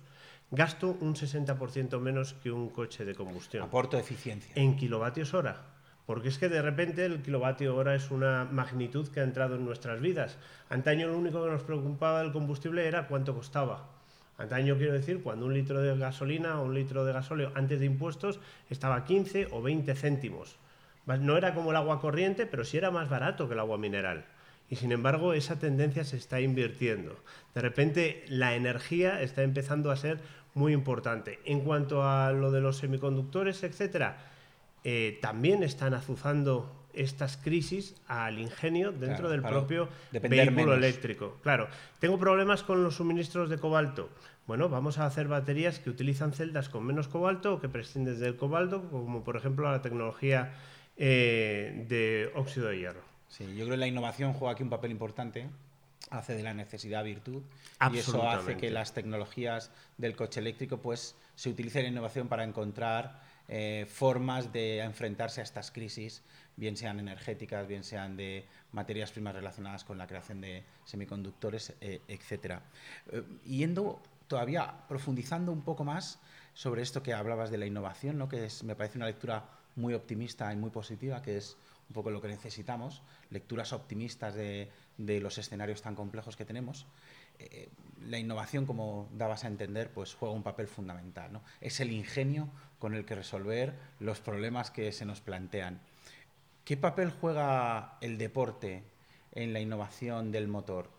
gasto 0.50 0.97
un 1.00 1.14
60% 1.14 2.00
menos 2.00 2.35
que 2.35 2.50
un 2.50 2.71
coche 2.71 3.04
de 3.04 3.14
combustión. 3.14 3.64
Aporto 3.64 3.99
eficiencia. 3.99 4.52
En 4.54 4.76
kilovatios 4.76 5.35
hora. 5.35 5.61
Porque 6.07 6.28
es 6.28 6.38
que 6.38 6.49
de 6.49 6.62
repente 6.62 7.04
el 7.04 7.21
kilovatio 7.21 7.76
hora 7.76 7.95
es 7.95 8.11
una 8.11 8.47
magnitud 8.47 9.09
que 9.09 9.21
ha 9.21 9.25
entrado 9.25 9.57
en 9.57 9.66
nuestras 9.66 10.00
vidas. 10.00 10.38
Antaño 10.71 11.09
lo 11.09 11.18
único 11.18 11.45
que 11.45 11.50
nos 11.50 11.62
preocupaba 11.64 12.23
del 12.23 12.33
combustible 12.33 12.88
era 12.88 13.09
cuánto 13.09 13.35
costaba. 13.35 13.98
Antaño 14.38 14.76
quiero 14.76 14.92
decir, 14.92 15.21
cuando 15.23 15.47
un 15.47 15.54
litro 15.54 15.80
de 15.80 15.99
gasolina 15.99 16.61
o 16.61 16.64
un 16.64 16.75
litro 16.75 17.04
de 17.04 17.12
gasóleo 17.12 17.50
antes 17.57 17.80
de 17.80 17.87
impuestos 17.87 18.38
estaba 18.71 19.04
15 19.04 19.49
o 19.50 19.61
20 19.61 19.95
céntimos. 19.97 20.57
No 21.07 21.37
era 21.37 21.54
como 21.54 21.71
el 21.71 21.76
agua 21.76 22.00
corriente, 22.00 22.47
pero 22.47 22.64
sí 22.64 22.76
era 22.76 22.90
más 22.90 23.09
barato 23.09 23.49
que 23.49 23.54
el 23.54 23.61
agua 23.61 23.78
mineral. 23.78 24.26
Y 24.71 24.76
sin 24.76 24.92
embargo, 24.92 25.33
esa 25.33 25.59
tendencia 25.59 26.04
se 26.04 26.18
está 26.18 26.40
invirtiendo. 26.40 27.16
De 27.54 27.62
repente, 27.62 28.25
la 28.28 28.54
energía 28.54 29.23
está 29.23 29.42
empezando 29.42 29.90
a 29.90 29.97
ser 29.97 30.21
muy 30.54 30.73
importante. 30.73 31.40
En 31.45 31.61
cuanto 31.61 32.09
a 32.09 32.30
lo 32.33 32.52
de 32.52 32.61
los 32.61 32.76
semiconductores, 32.76 33.62
etcétera, 33.64 34.18
eh, 34.85 35.18
también 35.21 35.62
están 35.62 35.95
azuzando 35.95 36.78
estas 36.92 37.37
crisis 37.37 37.95
al 38.07 38.38
ingenio 38.38 38.92
dentro 38.92 39.28
del 39.28 39.42
propio 39.42 39.88
vehículo 40.12 40.75
eléctrico. 40.75 41.38
Claro, 41.42 41.68
tengo 42.00 42.18
problemas 42.18 42.62
con 42.62 42.83
los 42.83 42.97
suministros 42.97 43.50
de 43.50 43.59
cobalto. 43.59 44.11
Bueno, 44.47 44.68
vamos 44.68 44.99
a 44.99 45.07
hacer 45.07 45.28
baterías 45.28 45.78
que 45.78 45.90
utilizan 45.90 46.33
celdas 46.33 46.68
con 46.68 46.85
menos 46.85 47.09
cobalto 47.09 47.54
o 47.54 47.61
que 47.61 47.68
prescinden 47.68 48.18
del 48.18 48.37
cobalto, 48.37 48.88
como 48.90 49.23
por 49.23 49.37
ejemplo 49.37 49.71
la 49.71 49.83
tecnología 49.83 50.54
eh, 50.97 51.85
de 51.87 52.30
óxido 52.35 52.68
de 52.68 52.78
hierro. 52.78 53.02
Sí, 53.28 53.45
yo 53.54 53.64
creo 53.64 53.71
que 53.71 53.76
la 53.76 53.87
innovación 53.87 54.33
juega 54.33 54.52
aquí 54.54 54.62
un 54.62 54.71
papel 54.71 54.90
importante 54.90 55.50
hace 56.11 56.35
de 56.35 56.42
la 56.42 56.54
necesidad 56.54 57.04
virtud 57.04 57.42
y 57.92 57.99
eso 57.99 58.26
hace 58.26 58.57
que 58.57 58.71
las 58.71 58.95
tecnologías 58.95 59.71
del 59.99 60.16
coche 60.16 60.40
eléctrico 60.40 60.78
pues 60.78 61.14
se 61.35 61.50
utilicen 61.50 61.85
en 61.85 61.92
innovación 61.92 62.28
para 62.28 62.45
encontrar 62.45 63.21
eh, 63.49 63.87
formas 63.88 64.52
de 64.52 64.81
enfrentarse 64.81 65.40
a 65.40 65.45
estas 65.45 65.71
crisis 65.71 66.23
bien 66.57 66.76
sean 66.76 67.00
energéticas, 67.00 67.67
bien 67.67 67.83
sean 67.83 68.17
de 68.17 68.45
materias 68.73 69.11
primas 69.12 69.35
relacionadas 69.35 69.85
con 69.85 69.97
la 69.97 70.07
creación 70.07 70.40
de 70.40 70.64
semiconductores, 70.85 71.73
eh, 71.81 72.02
etcétera. 72.09 72.62
Eh, 73.11 73.23
yendo 73.47 74.02
todavía 74.26 74.75
profundizando 74.88 75.52
un 75.52 75.62
poco 75.62 75.85
más 75.85 76.19
sobre 76.52 76.83
esto 76.83 77.02
que 77.02 77.14
hablabas 77.14 77.50
de 77.50 77.59
la 77.59 77.67
innovación, 77.67 78.19
¿no? 78.19 78.28
que 78.28 78.45
es, 78.45 78.64
me 78.64 78.75
parece 78.75 78.99
una 78.99 79.07
lectura 79.07 79.49
muy 79.76 79.95
optimista 79.95 80.52
y 80.52 80.57
muy 80.57 80.71
positiva, 80.71 81.23
que 81.23 81.37
es 81.37 81.57
un 81.88 81.95
poco 81.95 82.11
lo 82.11 82.21
que 82.21 82.28
necesitamos, 82.28 83.00
lecturas 83.31 83.73
optimistas 83.73 84.35
de, 84.35 84.69
de 84.99 85.21
los 85.21 85.38
escenarios 85.38 85.81
tan 85.81 85.95
complejos 85.95 86.37
que 86.37 86.45
tenemos. 86.45 86.87
Eh, 87.38 87.68
la 88.04 88.18
innovación, 88.18 88.64
como 88.64 89.09
dabas 89.12 89.45
a 89.45 89.49
entender, 89.49 89.90
pues 89.90 90.14
juega 90.14 90.35
un 90.35 90.42
papel 90.42 90.68
fundamental. 90.68 91.33
¿no? 91.33 91.42
Es 91.61 91.80
el 91.80 91.92
ingenio 91.92 92.49
con 92.78 92.95
el 92.95 93.04
que 93.04 93.14
resolver 93.14 93.75
los 94.00 94.21
problemas 94.21 94.71
que 94.71 94.92
se 94.92 95.04
nos 95.04 95.21
plantean. 95.21 95.80
¿Qué 96.64 96.76
papel 96.76 97.11
juega 97.11 97.99
el 98.00 98.18
deporte 98.18 98.85
en 99.33 99.52
la 99.52 99.61
innovación 99.61 100.30
del 100.33 100.49
motor? 100.49 100.90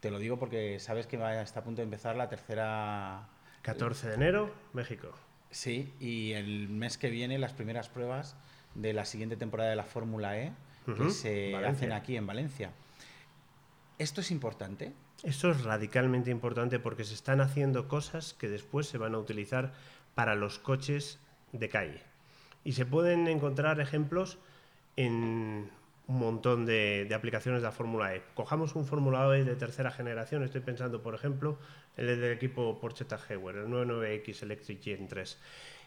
Te 0.00 0.10
lo 0.10 0.18
digo 0.18 0.38
porque 0.38 0.78
sabes 0.80 1.06
que 1.06 1.16
está 1.42 1.60
a 1.60 1.64
punto 1.64 1.80
de 1.80 1.84
empezar 1.84 2.16
la 2.16 2.28
tercera... 2.28 3.28
14 3.62 4.08
de 4.08 4.14
enero, 4.14 4.54
México. 4.72 5.10
Sí, 5.50 5.92
y 5.98 6.32
el 6.32 6.68
mes 6.68 6.98
que 6.98 7.10
viene 7.10 7.38
las 7.38 7.52
primeras 7.52 7.88
pruebas 7.88 8.36
de 8.74 8.92
la 8.92 9.04
siguiente 9.04 9.36
temporada 9.36 9.70
de 9.70 9.76
la 9.76 9.84
Fórmula 9.84 10.38
E 10.38 10.52
que 10.96 11.10
se 11.10 11.54
hacen 11.56 11.92
aquí 11.92 12.16
en 12.16 12.26
Valencia. 12.26 12.70
¿Esto 13.98 14.20
es 14.20 14.30
importante? 14.30 14.92
Esto 15.24 15.50
es 15.50 15.64
radicalmente 15.64 16.30
importante 16.30 16.78
porque 16.78 17.02
se 17.02 17.14
están 17.14 17.40
haciendo 17.40 17.88
cosas 17.88 18.34
que 18.34 18.48
después 18.48 18.86
se 18.86 18.98
van 18.98 19.14
a 19.14 19.18
utilizar 19.18 19.72
para 20.14 20.36
los 20.36 20.60
coches 20.60 21.18
de 21.52 21.68
calle. 21.68 22.02
Y 22.62 22.72
se 22.72 22.86
pueden 22.86 23.26
encontrar 23.26 23.80
ejemplos 23.80 24.38
en 24.94 25.70
un 26.06 26.18
montón 26.18 26.66
de, 26.66 27.10
aplicaciones 27.12 27.62
de 27.62 27.66
la 27.66 27.72
Fórmula 27.72 28.14
E. 28.14 28.22
Cojamos 28.34 28.76
un 28.76 28.86
Fórmula 28.86 29.36
E 29.36 29.44
de 29.44 29.56
tercera 29.56 29.90
generación, 29.90 30.44
estoy 30.44 30.60
pensando, 30.60 31.02
por 31.02 31.14
ejemplo, 31.14 31.58
el 31.96 32.06
del 32.06 32.32
equipo 32.32 32.78
Porsche 32.80 33.04
Jaguar, 33.04 33.56
el 33.56 33.66
99X 33.66 34.42
Electric 34.42 34.82
Gen 34.82 35.08
3. 35.08 35.38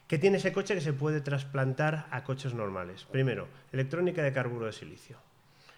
¿Qué 0.08 0.18
tiene 0.18 0.38
ese 0.38 0.52
coche 0.52 0.76
que 0.76 0.82
se 0.82 0.92
puede 0.92 1.22
trasplantar 1.22 2.08
a 2.12 2.26
coches 2.26 2.54
normales? 2.54 3.06
Primero, 3.06 3.48
electrónica 3.72 4.22
de 4.22 4.34
carburo 4.34 4.66
de 4.66 4.74
silicio. 4.74 5.31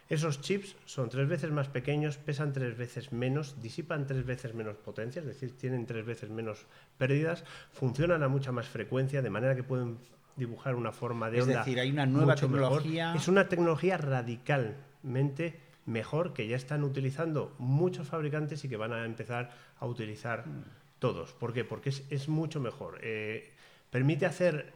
Esos 0.10 0.42
chips 0.42 0.76
son 0.86 1.10
tres 1.10 1.28
veces 1.28 1.52
más 1.52 1.70
pequeños, 1.70 2.18
pesan 2.18 2.52
tres 2.54 2.78
veces 2.78 3.12
menos, 3.12 3.62
disipan 3.62 4.06
tres 4.06 4.26
veces 4.26 4.54
menos 4.54 4.76
potencia, 4.78 5.22
es 5.22 5.26
decir, 5.26 5.58
tienen 5.58 5.86
tres 5.86 6.06
veces 6.06 6.30
menos 6.30 6.66
pérdidas, 6.98 7.46
funcionan 7.72 8.22
a 8.22 8.28
mucha 8.28 8.52
más 8.52 8.68
frecuencia, 8.68 9.22
de 9.22 9.30
manera 9.30 9.56
que 9.56 9.64
pueden 9.64 9.98
dibujar 10.36 10.76
una 10.76 10.92
forma 10.92 11.30
de 11.30 11.42
onda. 11.42 11.60
Es 11.62 11.66
decir, 11.66 11.80
hay 11.80 11.92
una 11.92 12.06
nueva 12.06 12.36
tecnología. 12.36 13.14
Es 13.16 13.28
una 13.28 13.48
tecnología 13.48 13.98
radicalmente 13.98 15.60
mejor 15.86 16.34
que 16.34 16.48
ya 16.48 16.56
están 16.56 16.84
utilizando 16.84 17.54
muchos 17.58 18.08
fabricantes 18.08 18.64
y 18.64 18.70
que 18.70 18.78
van 18.78 18.94
a 18.94 19.06
empezar 19.06 19.52
a 19.80 19.86
utilizar 19.86 20.46
todos. 21.00 21.34
¿Por 21.34 21.54
qué? 21.54 21.64
Porque 21.64 21.90
es, 21.90 22.30
mucho 22.30 22.60
mejor. 22.60 23.00
Eh, 23.02 23.52
permite 23.90 24.26
hacer 24.26 24.74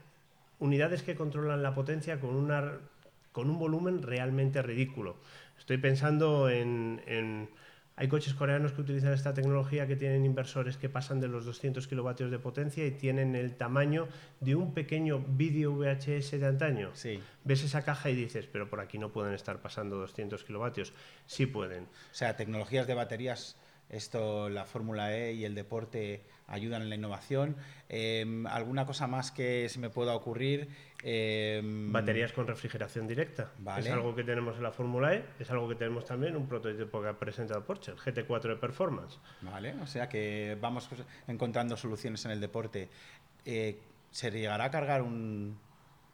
unidades 0.60 1.04
que 1.04 1.16
controlan 1.16 1.64
la 1.64 1.74
potencia 1.74 2.20
con, 2.20 2.36
una, 2.36 2.74
con 3.38 3.52
un 3.52 3.60
volumen 3.60 4.02
realmente 4.02 4.64
ridículo. 4.64 5.18
Estoy 5.60 5.78
pensando 5.78 6.50
en 6.50 7.48
hay 7.96 8.08
coches 8.08 8.34
coreanos 8.34 8.72
que 8.72 8.82
utilizan 8.82 9.14
esta 9.14 9.36
tecnología 9.36 9.86
que 9.86 9.96
tienen 9.96 10.26
inversores 10.26 10.76
que 10.76 10.90
pasan 10.90 11.20
de 11.20 11.28
los 11.28 11.46
200 11.46 11.88
kilovatios 11.88 12.32
de 12.32 12.40
potencia 12.40 12.84
y 12.84 12.90
tienen 12.90 13.36
el 13.36 13.56
tamaño 13.56 14.08
de 14.40 14.56
un 14.56 14.74
pequeño 14.74 15.20
vídeo 15.20 15.72
VHS 15.74 16.32
de 16.32 16.48
antaño. 16.48 16.90
Sí. 16.94 17.20
Ves 17.44 17.64
esa 17.64 17.86
caja 17.86 18.10
y 18.10 18.16
dices, 18.16 18.48
pero 18.52 18.72
por 18.72 18.80
aquí 18.80 18.98
no 18.98 19.12
pueden 19.12 19.36
estar 19.36 19.62
pasando 19.62 19.98
200 19.98 20.44
kilovatios. 20.44 20.94
Sí 21.28 21.46
pueden. 21.46 21.84
O 21.84 22.14
sea, 22.14 22.36
tecnologías 22.36 22.88
de 22.88 22.96
baterías, 22.96 23.56
esto, 23.90 24.50
la 24.50 24.66
Fórmula 24.66 25.16
E 25.16 25.34
y 25.34 25.46
el 25.46 25.54
deporte 25.54 26.24
ayudan 26.48 26.82
en 26.82 26.90
la 26.90 26.96
innovación. 26.96 27.56
Em, 27.90 28.48
¿Alguna 28.48 28.86
cosa 28.86 29.08
más 29.08 29.32
que 29.32 29.70
se 29.70 29.80
me 29.80 29.90
pueda 29.90 30.16
ocurrir? 30.16 30.70
Em, 31.04 31.92
Baterías 31.92 32.32
con 32.34 32.48
refrigeración 32.48 33.08
directa. 33.08 33.52
Es 33.78 33.90
algo 33.90 34.16
que 34.16 34.24
tenemos 34.24 34.58
en 34.58 34.64
la 34.64 34.72
Fórmula 34.72 35.14
E, 35.14 35.26
es 35.40 35.52
algo 35.52 35.68
que 35.70 35.76
tenemos 35.76 36.06
también 36.06 36.36
un 36.36 36.48
prototipo 36.48 37.02
que 37.02 37.10
ha 37.10 37.20
presentado 37.20 37.64
Porsche, 37.64 37.92
el 37.92 37.98
GT4 37.98 38.50
de 38.50 38.56
Performance. 38.56 39.20
Vale, 39.42 39.76
o 39.82 39.88
sea 39.88 40.10
que 40.10 40.58
vamos 40.60 40.90
encontrando 41.28 41.78
soluciones 41.78 42.26
en 42.26 42.32
el 42.32 42.40
deporte. 42.40 42.90
Eh, 43.46 43.80
¿Se 44.10 44.32
llegará 44.32 44.66
a 44.66 44.72
cargar 44.72 45.02
un, 45.02 45.60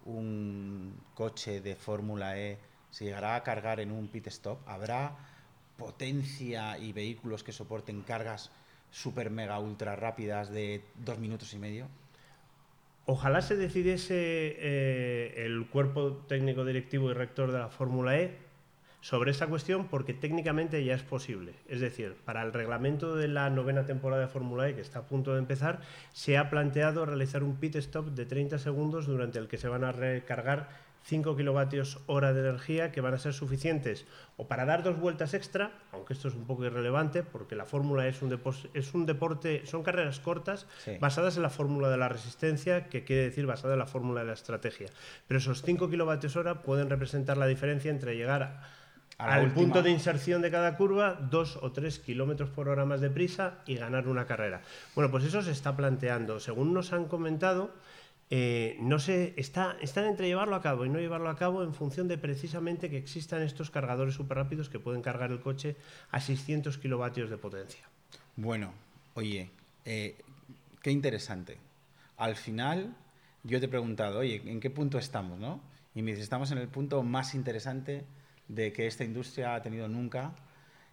un 0.05 0.99
coche 1.13 1.61
de 1.61 1.75
Fórmula 1.75 2.37
E? 2.37 2.57
¿Se 2.89 3.05
llegará 3.05 3.35
a 3.35 3.43
cargar 3.43 3.79
en 3.79 3.91
un 3.91 4.07
pit 4.07 4.27
stop? 4.27 4.67
¿Habrá 4.67 5.15
potencia 5.77 6.77
y 6.77 6.93
vehículos 6.93 7.43
que 7.43 7.51
soporten 7.51 8.01
cargas 8.01 8.51
super 8.93 9.31
mega 9.31 9.59
ultra 9.59 9.95
rápidas 9.95 10.51
de 10.51 10.83
dos 11.03 11.17
minutos 11.17 11.53
y 11.53 11.57
medio? 11.57 11.87
Ojalá 13.05 13.41
se 13.41 13.57
decidiese 13.57 14.15
eh, 14.15 15.45
el 15.45 15.67
cuerpo 15.67 16.23
técnico 16.27 16.63
directivo 16.63 17.09
y 17.09 17.13
rector 17.13 17.51
de 17.51 17.59
la 17.59 17.69
Fórmula 17.69 18.17
E 18.17 18.37
sobre 19.01 19.31
esa 19.31 19.47
cuestión 19.47 19.87
porque 19.89 20.13
técnicamente 20.13 20.85
ya 20.85 20.93
es 20.93 21.01
posible. 21.01 21.55
Es 21.67 21.81
decir, 21.81 22.15
para 22.23 22.43
el 22.43 22.53
reglamento 22.53 23.17
de 23.17 23.27
la 23.27 23.49
novena 23.49 23.85
temporada 23.85 24.21
de 24.21 24.27
Fórmula 24.29 24.69
E, 24.69 24.75
que 24.75 24.81
está 24.81 24.99
a 24.99 25.07
punto 25.07 25.33
de 25.33 25.39
empezar, 25.39 25.81
se 26.13 26.37
ha 26.37 26.49
planteado 26.49 27.05
realizar 27.05 27.43
un 27.43 27.57
pit 27.57 27.75
stop 27.75 28.11
de 28.11 28.25
30 28.25 28.59
segundos 28.59 29.07
durante 29.07 29.39
el 29.39 29.49
que 29.49 29.57
se 29.57 29.67
van 29.67 29.83
a 29.83 29.91
recargar 29.91 30.69
5 31.03 31.35
kilovatios 31.35 31.99
hora 32.07 32.33
de 32.33 32.41
energía 32.41 32.91
que 32.91 33.01
van 33.01 33.13
a 33.13 33.17
ser 33.17 33.33
suficientes 33.33 34.05
o 34.37 34.47
para 34.47 34.65
dar 34.65 34.83
dos 34.83 34.99
vueltas 34.99 35.33
extra, 35.33 35.71
aunque 35.91 36.13
esto 36.13 36.27
es 36.27 36.35
un 36.35 36.45
poco 36.45 36.65
irrelevante 36.65 37.23
porque 37.23 37.55
la 37.55 37.65
fórmula 37.65 38.07
es 38.07 38.21
un, 38.21 38.39
es 38.73 38.93
un 38.93 39.05
deporte, 39.05 39.65
son 39.65 39.83
carreras 39.83 40.19
cortas 40.19 40.67
basadas 40.99 41.37
en 41.37 41.43
la 41.43 41.49
fórmula 41.49 41.89
de 41.89 41.97
la 41.97 42.09
resistencia, 42.09 42.87
que 42.87 43.03
quiere 43.03 43.23
decir 43.23 43.45
basada 43.45 43.73
en 43.73 43.79
la 43.79 43.85
fórmula 43.87 44.21
de 44.21 44.27
la 44.27 44.33
estrategia. 44.33 44.87
Pero 45.27 45.39
esos 45.39 45.61
5 45.61 45.89
kilovatios 45.89 46.35
hora 46.35 46.61
pueden 46.61 46.89
representar 46.89 47.37
la 47.37 47.47
diferencia 47.47 47.91
entre 47.91 48.15
llegar 48.15 48.43
a 48.43 48.83
al 49.17 49.51
punto 49.53 49.81
de 49.83 49.91
inserción 49.91 50.41
de 50.41 50.51
cada 50.51 50.75
curva, 50.75 51.13
dos 51.29 51.57
o 51.61 51.71
tres 51.71 51.99
kilómetros 51.99 52.49
por 52.49 52.67
hora 52.67 52.85
más 52.85 53.01
de 53.01 53.09
prisa 53.09 53.59
y 53.65 53.75
ganar 53.75 54.07
una 54.07 54.25
carrera. 54.25 54.61
Bueno, 54.95 55.11
pues 55.11 55.23
eso 55.23 55.41
se 55.41 55.51
está 55.51 55.75
planteando. 55.75 56.39
Según 56.39 56.73
nos 56.73 56.93
han 56.93 57.05
comentado, 57.05 57.71
eh, 58.35 58.77
no 58.79 58.97
se, 58.97 59.35
está, 59.37 59.77
están 59.79 60.05
entre 60.05 60.25
llevarlo 60.25 60.55
a 60.55 60.61
cabo 60.63 60.87
y 60.87 60.89
no 60.89 60.97
llevarlo 60.97 61.29
a 61.29 61.35
cabo 61.35 61.61
en 61.61 61.71
función 61.71 62.07
de 62.07 62.17
precisamente 62.17 62.89
que 62.89 62.97
existan 62.97 63.43
estos 63.43 63.69
cargadores 63.69 64.15
súper 64.15 64.37
rápidos 64.37 64.69
que 64.69 64.79
pueden 64.79 65.03
cargar 65.03 65.29
el 65.29 65.39
coche 65.39 65.75
a 66.09 66.19
600 66.19 66.79
kilovatios 66.79 67.29
de 67.29 67.37
potencia. 67.37 67.87
Bueno, 68.35 68.73
oye, 69.13 69.51
eh, 69.85 70.17
qué 70.81 70.89
interesante. 70.89 71.59
Al 72.17 72.35
final, 72.35 72.95
yo 73.43 73.59
te 73.59 73.67
he 73.67 73.69
preguntado, 73.69 74.21
oye, 74.21 74.41
¿en 74.43 74.59
qué 74.59 74.71
punto 74.71 74.97
estamos? 74.97 75.37
¿no? 75.37 75.61
Y 75.93 76.01
me 76.01 76.09
dices, 76.09 76.23
estamos 76.23 76.49
en 76.51 76.57
el 76.57 76.69
punto 76.69 77.03
más 77.03 77.35
interesante 77.35 78.03
de 78.47 78.73
que 78.73 78.87
esta 78.87 79.03
industria 79.03 79.53
ha 79.53 79.61
tenido 79.61 79.87
nunca. 79.87 80.33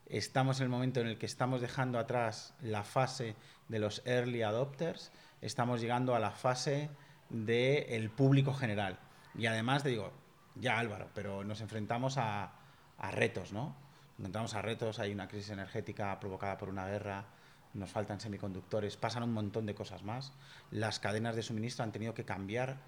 Estamos 0.05 0.61
en 0.61 0.65
el 0.65 0.69
momento 0.69 1.01
en 1.01 1.07
el 1.07 1.17
que 1.17 1.25
estamos 1.25 1.63
dejando 1.63 1.99
atrás 1.99 2.53
la 2.61 2.85
fase 2.85 3.35
de 3.69 3.79
los 3.79 4.03
early 4.05 4.43
adopters, 4.43 5.11
estamos 5.41 5.81
llegando 5.81 6.15
a 6.15 6.19
la 6.19 6.33
fase 6.33 6.91
del 7.31 8.11
público 8.11 8.53
general. 8.53 8.99
Y 9.35 9.47
además 9.47 9.83
te 9.83 9.91
digo, 9.91 10.13
ya 10.57 10.79
Álvaro, 10.79 11.09
pero 11.15 11.45
nos 11.45 11.61
enfrentamos 11.61 12.19
a, 12.19 12.53
a 12.99 13.11
retos, 13.11 13.53
¿no? 13.53 13.77
Nos 14.19 14.27
enfrentamos 14.27 14.55
a 14.55 14.63
retos, 14.63 14.99
hay 14.99 15.13
una 15.13 15.29
crisis 15.29 15.51
energética 15.51 16.19
provocada 16.21 16.59
por 16.59 16.69
una 16.69 16.87
guerra, 16.87 17.25
nos 17.73 17.91
faltan 17.91 18.21
semiconductores, 18.21 18.97
pasan 18.97 19.23
un 19.23 19.33
montón 19.33 19.65
de 19.65 19.75
cosas 19.75 20.03
más. 20.03 20.33
Las 20.71 20.99
cadenas 20.99 21.37
de 21.37 21.43
suministro 21.43 21.85
han 21.85 21.93
tenido 21.93 22.15
que 22.15 22.25
cambiar 22.25 22.79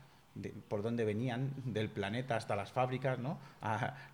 por 0.68 0.82
dónde 0.82 1.04
venían, 1.04 1.52
del 1.64 1.90
planeta 1.90 2.36
hasta 2.36 2.56
las 2.56 2.72
fábricas, 2.72 3.18
¿no? 3.18 3.38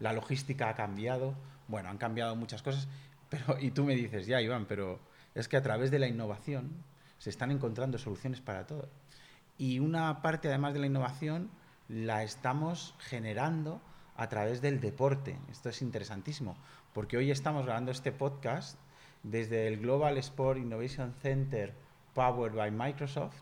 la 0.00 0.12
logística 0.12 0.68
ha 0.68 0.74
cambiado, 0.74 1.34
bueno, 1.68 1.88
han 1.88 1.98
cambiado 1.98 2.34
muchas 2.34 2.62
cosas, 2.62 2.88
pero, 3.28 3.58
y 3.60 3.70
tú 3.70 3.84
me 3.84 3.94
dices, 3.94 4.26
ya 4.26 4.40
Iván, 4.40 4.66
pero 4.66 5.00
es 5.34 5.48
que 5.48 5.56
a 5.56 5.62
través 5.62 5.90
de 5.90 5.98
la 5.98 6.08
innovación 6.08 6.84
se 7.18 7.30
están 7.30 7.50
encontrando 7.50 7.98
soluciones 7.98 8.40
para 8.40 8.66
todo. 8.66 8.88
Y 9.58 9.80
una 9.80 10.22
parte, 10.22 10.48
además 10.48 10.72
de 10.72 10.80
la 10.80 10.86
innovación, 10.86 11.50
la 11.88 12.22
estamos 12.22 12.94
generando 12.98 13.80
a 14.16 14.28
través 14.28 14.62
del 14.62 14.80
deporte. 14.80 15.36
Esto 15.50 15.68
es 15.68 15.82
interesantísimo, 15.82 16.56
porque 16.94 17.16
hoy 17.16 17.30
estamos 17.30 17.66
grabando 17.66 17.90
este 17.90 18.12
podcast 18.12 18.78
desde 19.22 19.66
el 19.68 19.78
Global 19.78 20.16
Sport 20.18 20.58
Innovation 20.58 21.12
Center 21.20 21.74
Powered 22.14 22.54
by 22.54 22.70
Microsoft 22.70 23.34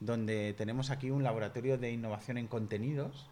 donde 0.00 0.54
tenemos 0.54 0.90
aquí 0.90 1.10
un 1.10 1.22
laboratorio 1.22 1.78
de 1.78 1.92
innovación 1.92 2.38
en 2.38 2.48
contenidos. 2.48 3.28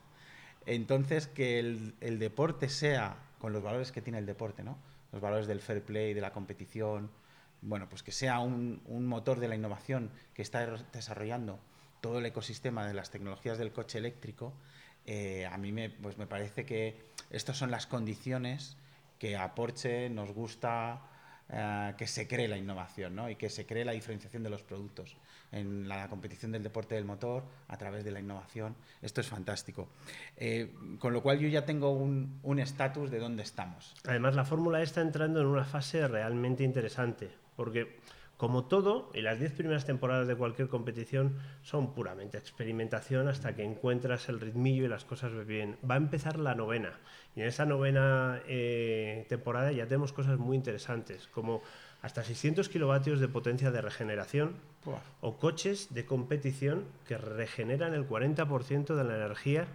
Entonces, 0.67 1.27
que 1.27 1.59
el, 1.59 2.19
deporte 2.19 2.69
sea 2.69 3.17
con 3.39 3.53
los 3.53 3.63
valores 3.63 3.91
que 3.91 4.03
tiene 4.03 4.19
el 4.19 4.27
deporte, 4.27 4.63
¿no? 4.63 4.79
Los 5.13 5.23
valores 5.23 5.47
del 5.47 5.61
fair 5.61 5.83
play, 5.83 6.13
de 6.13 6.21
la 6.21 6.33
competición, 6.33 7.11
bueno, 7.63 7.89
pues 7.89 8.03
que 8.03 8.13
sea 8.13 8.39
un, 8.41 8.83
motor 9.07 9.41
de 9.41 9.49
la 9.49 9.55
innovación 9.55 10.11
que 10.35 10.43
está 10.43 10.67
desarrollando 10.93 11.59
todo 12.01 12.19
el 12.19 12.27
ecosistema 12.27 12.87
de 12.87 12.95
las 12.95 13.11
tecnologías 13.11 13.59
del 13.59 13.73
coche 13.73 13.99
eléctrico, 13.99 14.53
eh, 15.07 15.47
a 15.47 15.57
mí 15.57 15.73
me, 15.73 15.91
pues 15.91 16.19
me 16.19 16.27
parece 16.27 16.65
que 16.65 17.01
estas 17.31 17.57
son 17.57 17.71
las 17.71 17.87
condiciones 17.87 18.77
que 19.19 19.37
a 19.37 19.55
Porsche 19.55 20.11
nos 20.11 20.33
gusta 20.33 21.01
eh, 21.51 21.95
que 21.97 22.07
se 22.07 22.29
cree 22.29 22.47
la 22.47 22.59
innovación 22.59 23.17
¿no? 23.17 23.31
y 23.31 23.37
que 23.37 23.49
se 23.49 23.65
cree 23.65 23.83
la 23.83 23.93
diferenciación 23.93 24.43
de 24.43 24.51
los 24.51 24.63
productos 24.63 25.17
en 25.51 25.89
la 25.89 26.07
competición 26.09 26.53
del 26.53 26.63
deporte 26.63 26.95
del 26.95 27.07
motor 27.07 27.43
a 27.69 27.79
través 27.79 28.05
de 28.05 28.11
la 28.11 28.21
innovación. 28.21 28.77
Esto 29.01 29.23
es 29.23 29.29
fantástico. 29.29 29.89
Eh, 30.37 30.75
con 30.99 31.15
lo 31.15 31.23
cual 31.23 31.39
yo 31.39 31.49
ya 31.49 31.65
tengo 31.65 31.93
un 31.93 32.59
estatus 32.59 33.11
de 33.11 33.19
dónde 33.19 33.45
estamos. 33.45 33.95
Además, 34.07 34.35
la 34.35 34.45
fórmula 34.45 34.83
está 34.83 35.01
entrando 35.01 35.41
en 35.41 35.47
una 35.47 35.65
fase 35.65 36.07
realmente 36.07 36.65
interesante, 36.65 37.31
porque 37.57 37.97
como 38.39 38.65
todo, 38.65 39.11
y 39.13 39.21
las 39.21 39.41
diez 39.41 39.53
primeras 39.53 39.85
temporadas 39.85 40.29
de 40.29 40.37
cualquier 40.37 40.69
competición 40.69 41.37
son 41.63 41.93
puramente 41.93 42.39
experimentación 42.39 43.27
hasta 43.27 43.55
que 43.57 43.65
encuentras 43.65 44.29
el 44.29 44.41
ritmillo 44.41 44.85
y 44.85 44.89
las 44.89 45.05
cosas 45.05 45.45
bien. 45.45 45.77
Va 45.89 45.97
a 45.97 45.99
empezar 45.99 46.39
la 46.39 46.55
novena, 46.55 46.93
y 47.35 47.41
en 47.41 47.49
esa 47.49 47.67
novena 47.67 48.41
eh, 48.47 49.27
temporada 49.29 49.73
ya 49.73 49.87
tenemos 49.87 50.13
cosas 50.13 50.39
muy 50.39 50.57
interesantes, 50.57 51.29
como 51.33 51.63
hasta 52.01 52.23
600 52.23 52.69
kilovatios 52.69 53.19
de 53.19 53.27
potencia 53.27 53.73
de 53.73 53.83
regeneración 53.83 54.55
o 55.21 55.37
coches 55.37 55.93
de 55.93 56.07
competición 56.07 56.85
que 57.09 57.19
regeneran 57.19 57.93
el 57.93 58.09
40% 58.09 58.95
de 58.95 59.05
la 59.05 59.17
energía 59.17 59.67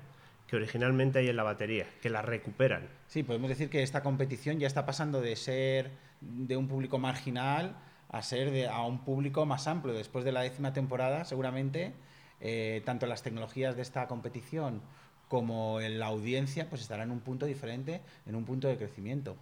que 0.47 0.55
originalmente 0.55 1.19
hay 1.19 1.27
en 1.27 1.35
la 1.35 1.43
batería, 1.43 1.85
que 2.01 2.09
la 2.09 2.21
recuperan. 2.21 2.87
Sí, 3.07 3.23
podemos 3.23 3.49
decir 3.49 3.69
que 3.69 3.83
esta 3.83 4.03
competición 4.03 4.57
ya 4.59 4.67
está 4.67 4.85
pasando 4.85 5.19
de 5.19 5.35
ser 5.35 5.91
de 6.21 6.55
un 6.55 6.69
público 6.69 6.97
marginal 6.97 7.75
a 8.13 8.21
ser 8.21 8.51
de, 8.51 8.67
a 8.67 8.85
un 8.85 8.99
público 8.99 9.45
más 9.45 9.67
amplio. 9.67 9.93
Después 9.95 10.23
de 10.23 10.31
la 10.31 10.41
décima 10.41 10.71
temporada, 10.71 11.25
seguramente, 11.25 11.93
eh, 12.39 12.83
tanto 12.85 13.07
las 13.07 13.23
tecnologías 13.23 13.75
de 13.75 13.81
esta 13.81 14.07
competición 14.07 14.81
como 15.27 15.81
en 15.81 15.97
la 15.97 16.05
audiencia, 16.05 16.69
pues 16.69 16.81
estarán 16.81 17.07
en 17.09 17.13
un 17.13 17.21
punto 17.21 17.47
diferente, 17.47 18.01
en 18.27 18.35
un 18.35 18.45
punto 18.45 18.67
de 18.67 18.77
crecimiento. 18.77 19.35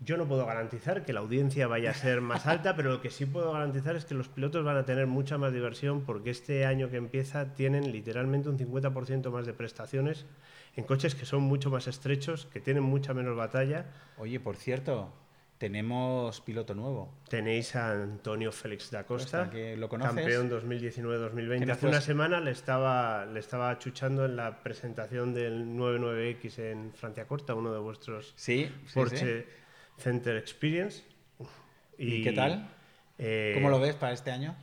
Yo 0.00 0.16
no 0.16 0.26
puedo 0.26 0.46
garantizar 0.46 1.04
que 1.04 1.12
la 1.12 1.20
audiencia 1.20 1.66
vaya 1.66 1.90
a 1.90 1.94
ser 1.94 2.22
más 2.22 2.46
alta, 2.46 2.74
pero 2.74 2.90
lo 2.90 3.02
que 3.02 3.10
sí 3.10 3.26
puedo 3.26 3.52
garantizar 3.52 3.96
es 3.96 4.06
que 4.06 4.14
los 4.14 4.28
pilotos 4.28 4.64
van 4.64 4.78
a 4.78 4.86
tener 4.86 5.06
mucha 5.06 5.36
más 5.36 5.52
diversión 5.52 6.04
porque 6.06 6.30
este 6.30 6.64
año 6.64 6.88
que 6.88 6.96
empieza 6.96 7.54
tienen 7.54 7.92
literalmente 7.92 8.48
un 8.48 8.58
50% 8.58 9.30
más 9.30 9.44
de 9.44 9.52
prestaciones 9.52 10.24
en 10.74 10.84
coches 10.84 11.14
que 11.14 11.26
son 11.26 11.42
mucho 11.42 11.70
más 11.70 11.86
estrechos, 11.86 12.46
que 12.46 12.60
tienen 12.60 12.82
mucha 12.82 13.12
menos 13.12 13.36
batalla. 13.36 13.92
Oye, 14.16 14.40
por 14.40 14.56
cierto, 14.56 15.12
tenemos 15.58 16.40
piloto 16.40 16.74
nuevo. 16.74 17.12
Tenéis 17.28 17.76
a 17.76 17.92
Antonio 17.92 18.52
Félix 18.52 18.90
da 18.90 19.04
Costa, 19.04 19.50
¿lo 19.76 19.88
campeón 19.88 20.50
2019-2020. 20.50 21.70
Hace 21.70 21.86
una 21.86 22.00
semana 22.00 22.40
le 22.40 22.50
estaba, 22.50 23.24
le 23.26 23.40
estaba 23.40 23.78
chuchando 23.78 24.24
en 24.24 24.36
la 24.36 24.62
presentación 24.62 25.32
del 25.32 25.66
99X 25.66 26.58
en 26.58 26.92
Francia 26.92 27.26
Corta, 27.26 27.54
uno 27.54 27.72
de 27.72 27.78
vuestros 27.78 28.34
sí, 28.36 28.70
Porsche 28.92 29.46
Center 29.98 30.36
Experience. 30.36 31.02
¿Y, 31.98 32.22
qué 32.22 32.32
tal? 32.32 32.68
Eh, 33.18 33.52
¿Cómo 33.54 33.70
lo 33.70 33.78
ves 33.78 33.94
para 33.94 34.12
este 34.12 34.32
año? 34.32 34.56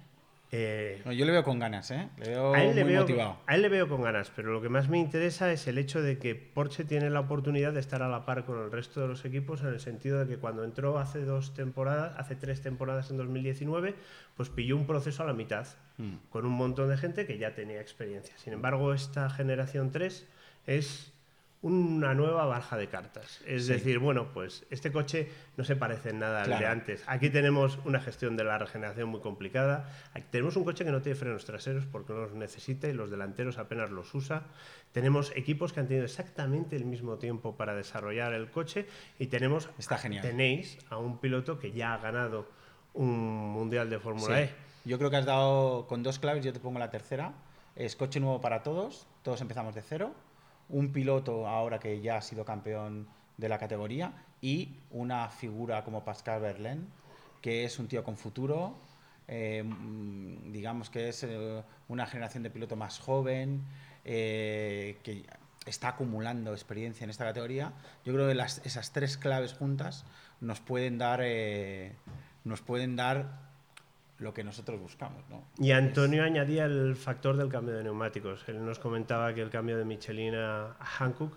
Eh, 0.54 1.02
yo 1.06 1.26
le 1.26 1.32
veo 1.32 1.46
con 1.46 1.60
ganas, 1.60 1.92
¿eh? 1.92 2.10
Le 2.18 2.32
veo 2.32 2.54
a 2.54 2.62
él 2.62 2.84
muy 2.84 2.96
motivado. 2.96 3.38
A 3.48 3.56
él 3.56 3.62
le 3.62 3.70
veo 3.70 3.88
con 3.88 4.02
ganas, 4.02 4.32
pero 4.36 4.52
lo 4.52 4.62
que 4.62 4.68
más 4.68 4.90
me 4.90 5.00
interesa 5.00 5.50
es 5.54 5.66
el 5.68 5.78
hecho 5.78 6.02
de 6.02 6.18
que 6.18 6.36
Porsche 6.36 6.84
tiene 6.84 7.10
la 7.10 7.22
oportunidad 7.22 7.72
de 7.72 7.80
estar 7.80 8.04
a 8.04 8.10
la 8.10 8.26
par 8.26 8.44
con 8.44 8.60
el 8.60 8.70
resto 8.70 9.00
de 9.00 9.08
los 9.08 9.24
equipos 9.24 9.62
en 9.62 9.68
el 9.68 9.80
sentido 9.80 10.20
de 10.20 10.28
que 10.28 10.38
cuando 10.38 10.66
entró 10.66 11.00
hace 11.00 11.24
dos 11.24 11.54
temporadas, 11.54 12.20
hace 12.20 12.36
tres 12.36 12.62
temporadas 12.62 13.10
en 13.12 13.18
2019, 13.18 13.96
pues 14.36 14.50
pilló 14.50 14.76
un 14.76 14.86
proceso 14.86 15.24
a 15.24 15.26
la 15.26 15.34
mitad 15.34 15.68
hmm. 15.98 16.16
con 16.30 16.46
un 16.46 16.54
montón 16.54 16.90
de 16.90 16.98
gente 16.98 17.26
que 17.26 17.38
ya 17.38 17.56
tenía 17.56 17.80
experiencia. 17.80 18.38
Sin 18.38 18.52
embargo, 18.52 18.94
esta 18.94 19.30
generación 19.30 19.92
3 19.92 20.28
es 20.68 21.14
una 21.64 22.16
nueva 22.16 22.46
barja 22.46 22.76
de 22.76 22.88
cartas. 22.88 23.40
Es 23.46 23.68
decir, 23.68 24.00
bueno, 24.00 24.30
pues 24.34 24.66
este 24.72 24.92
coche 24.92 25.30
no 25.58 25.64
se 25.64 25.76
parece 25.76 26.10
en 26.10 26.20
nada 26.20 26.42
al 26.44 26.58
de 26.58 26.66
antes. 26.66 27.04
Aquí 27.06 27.30
tenemos 27.30 27.78
una 27.86 28.00
gestión 28.00 28.36
de 28.36 28.44
la 28.44 28.58
regeneración 28.58 29.10
muy 29.10 29.20
complicada. 29.20 29.88
Aquí 30.14 30.26
tenemos 30.32 30.56
un 30.56 30.64
coche 30.64 30.84
que 30.84 30.92
no 30.92 31.02
tiene 31.02 31.16
frenos 31.16 31.46
traseros 31.46 31.86
porque 31.86 32.14
no 32.14 32.22
los 32.22 32.34
necesita 32.34 32.88
y 32.88 32.94
los 32.94 33.12
delanteros 33.12 33.60
apenas 33.60 33.92
los 33.92 34.14
usa. 34.16 34.44
Tenemos 34.92 35.32
equipos 35.36 35.72
que 35.72 35.82
han 35.82 35.88
tenido 35.88 36.06
exactamente 36.06 36.76
el 36.76 36.86
mismo 36.86 37.18
tiempo 37.18 37.56
para 37.56 37.76
desarrollar 37.76 38.34
el 38.34 38.50
coche 38.50 38.88
y 39.20 39.28
tenemos 39.28 39.70
Está 39.78 40.00
genial. 40.00 40.24
tenéis 40.24 40.80
a 40.90 40.98
un 40.98 41.20
piloto 41.20 41.60
que 41.60 41.72
ya 41.72 41.94
ha 41.94 42.00
ganado 42.00 42.50
un 42.96 43.08
mundial 43.52 43.90
de 43.90 44.00
Fórmula 44.00 44.42
E. 44.42 44.50
Yo 44.84 44.98
creo 44.98 45.12
que 45.12 45.18
has 45.18 45.26
dado 45.26 45.86
con 45.88 46.02
dos 46.02 46.18
claves, 46.18 46.44
yo 46.44 46.54
te 46.54 46.60
pongo 46.60 46.80
la 46.80 46.90
tercera. 46.90 47.34
Es 47.76 47.96
coche 47.96 48.20
nuevo 48.20 48.42
para 48.42 48.64
todos, 48.64 49.06
todos 49.22 49.40
empezamos 49.42 49.76
de 49.76 49.84
cero 49.84 50.12
un 50.72 50.92
piloto 50.92 51.48
ahora 51.48 51.80
que 51.80 52.02
ya 52.02 52.18
ha 52.18 52.22
sido 52.22 52.44
campeón 52.46 53.08
de 53.38 53.50
la 53.50 53.58
categoría 53.58 54.14
y 54.42 54.76
una 54.92 55.30
figura 55.30 55.84
como 55.84 56.04
Pascal 56.04 56.42
Verlaine, 56.42 56.86
que 57.42 57.64
es 57.66 57.78
un 57.80 57.88
tío 57.88 58.04
con 58.04 58.18
futuro, 58.18 58.76
eh, 59.28 59.64
mm, 59.64 60.52
digamos 60.52 60.90
que 60.90 61.10
es 61.10 61.24
eh, 61.24 61.64
una 61.88 62.06
generación 62.06 62.44
de 62.44 62.50
piloto 62.50 62.76
más 62.76 63.00
joven, 63.00 63.62
eh, 64.06 64.98
que 65.04 65.26
está 65.66 65.90
acumulando 65.90 66.54
experiencia 66.54 67.04
en 67.04 67.10
esta 67.12 67.24
categoría, 67.26 67.74
yo 68.04 68.14
creo 68.14 68.28
que 68.28 68.34
las- 68.36 68.66
esas 68.66 68.92
tres 68.92 69.18
claves 69.18 69.54
juntas 69.54 70.06
nos 70.40 70.60
pueden 70.60 70.98
dar, 70.98 71.22
nos 72.44 72.62
pueden 72.62 72.96
dar 72.96 73.51
lo 74.22 74.34
que 74.34 74.44
nosotros 74.44 74.80
buscamos. 74.80 75.24
¿no? 75.30 75.44
Y 75.58 75.72
Antonio 75.72 76.24
añadía 76.24 76.66
el 76.66 76.96
factor 76.96 77.36
del 77.36 77.50
cambio 77.50 77.76
de 77.76 77.84
neumáticos. 77.84 78.44
Él 78.48 78.64
nos 78.64 78.80
comentaba 78.80 79.34
que 79.34 79.42
el 79.42 79.50
cambio 79.50 79.78
de 79.78 79.86
Michelin 79.86 80.36
a 80.36 80.76
Hankook 80.80 81.34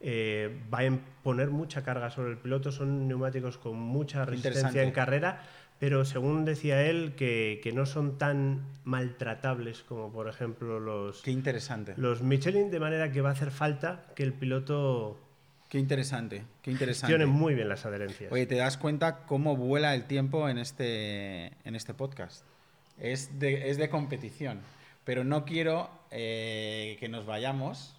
eh, 0.00 0.60
va 0.72 0.80
a 0.80 0.98
poner 1.22 1.50
mucha 1.50 1.82
carga 1.82 2.10
sobre 2.10 2.32
el 2.32 2.38
piloto. 2.38 2.72
Son 2.72 3.08
neumáticos 3.08 3.56
con 3.56 3.76
mucha 3.78 4.24
resistencia 4.24 4.82
en 4.82 4.90
carrera, 4.90 5.42
pero 5.78 6.04
según 6.04 6.44
decía 6.44 6.82
él, 6.84 7.14
que, 7.16 7.60
que 7.62 7.72
no 7.72 7.86
son 7.86 8.18
tan 8.18 8.64
maltratables 8.84 9.82
como, 9.82 10.12
por 10.12 10.28
ejemplo, 10.28 10.80
los, 10.80 11.22
Qué 11.22 11.30
interesante. 11.30 11.94
los 11.96 12.22
Michelin, 12.22 12.70
de 12.70 12.80
manera 12.80 13.12
que 13.12 13.20
va 13.20 13.30
a 13.30 13.32
hacer 13.32 13.50
falta 13.50 14.06
que 14.14 14.24
el 14.24 14.32
piloto 14.32 15.18
Qué 15.74 15.80
interesante. 15.80 16.44
Qué 16.62 16.70
interesante. 16.70 17.12
gestione 17.12 17.26
muy 17.26 17.56
bien 17.56 17.68
las 17.68 17.84
adherencias. 17.84 18.30
Oye, 18.30 18.46
te 18.46 18.54
das 18.54 18.76
cuenta 18.76 19.26
cómo 19.26 19.56
vuela 19.56 19.92
el 19.96 20.04
tiempo 20.04 20.48
en 20.48 20.56
este, 20.58 21.46
en 21.64 21.74
este 21.74 21.94
podcast. 21.94 22.44
Es 22.96 23.40
de, 23.40 23.68
es 23.68 23.76
de 23.76 23.88
competición. 23.88 24.60
Pero 25.02 25.24
no 25.24 25.44
quiero 25.44 25.90
eh, 26.12 26.96
que 27.00 27.08
nos 27.08 27.26
vayamos 27.26 27.96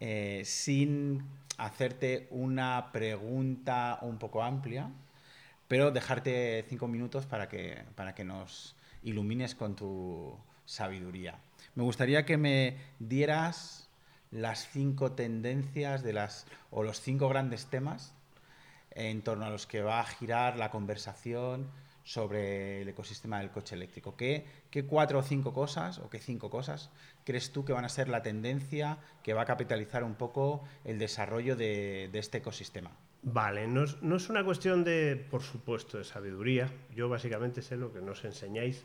eh, 0.00 0.42
sin 0.44 1.22
hacerte 1.58 2.26
una 2.30 2.90
pregunta 2.90 4.00
un 4.02 4.18
poco 4.18 4.42
amplia, 4.42 4.90
pero 5.68 5.92
dejarte 5.92 6.64
cinco 6.68 6.88
minutos 6.88 7.24
para 7.24 7.48
que, 7.48 7.84
para 7.94 8.16
que 8.16 8.24
nos 8.24 8.74
ilumines 9.04 9.54
con 9.54 9.76
tu 9.76 10.36
sabiduría. 10.64 11.38
Me 11.76 11.84
gustaría 11.84 12.26
que 12.26 12.36
me 12.36 12.76
dieras 12.98 13.85
las 14.30 14.68
cinco 14.68 15.12
tendencias 15.12 16.02
de 16.02 16.12
las, 16.12 16.46
o 16.70 16.82
los 16.82 17.00
cinco 17.00 17.28
grandes 17.28 17.66
temas 17.66 18.12
en 18.90 19.22
torno 19.22 19.44
a 19.44 19.50
los 19.50 19.66
que 19.66 19.82
va 19.82 20.00
a 20.00 20.04
girar 20.04 20.56
la 20.56 20.70
conversación 20.70 21.70
sobre 22.02 22.82
el 22.82 22.88
ecosistema 22.88 23.40
del 23.40 23.50
coche 23.50 23.74
eléctrico. 23.74 24.16
¿Qué, 24.16 24.46
qué 24.70 24.84
cuatro 24.84 25.18
o 25.18 25.22
cinco 25.22 25.52
cosas, 25.52 25.98
o 25.98 26.08
qué 26.08 26.20
cinco 26.20 26.50
cosas, 26.50 26.90
crees 27.24 27.52
tú 27.52 27.64
que 27.64 27.72
van 27.72 27.84
a 27.84 27.88
ser 27.88 28.08
la 28.08 28.22
tendencia 28.22 28.98
que 29.22 29.34
va 29.34 29.42
a 29.42 29.46
capitalizar 29.46 30.04
un 30.04 30.14
poco 30.14 30.62
el 30.84 30.98
desarrollo 30.98 31.56
de, 31.56 32.08
de 32.12 32.18
este 32.18 32.38
ecosistema? 32.38 32.92
Vale, 33.28 33.66
no 33.66 33.82
es, 33.82 34.00
no 34.02 34.14
es 34.14 34.28
una 34.30 34.44
cuestión 34.44 34.84
de, 34.84 35.16
por 35.16 35.42
supuesto, 35.42 35.98
de 35.98 36.04
sabiduría. 36.04 36.70
Yo 36.94 37.08
básicamente 37.08 37.60
sé 37.60 37.76
lo 37.76 37.92
que 37.92 38.00
nos 38.00 38.24
enseñáis 38.24 38.84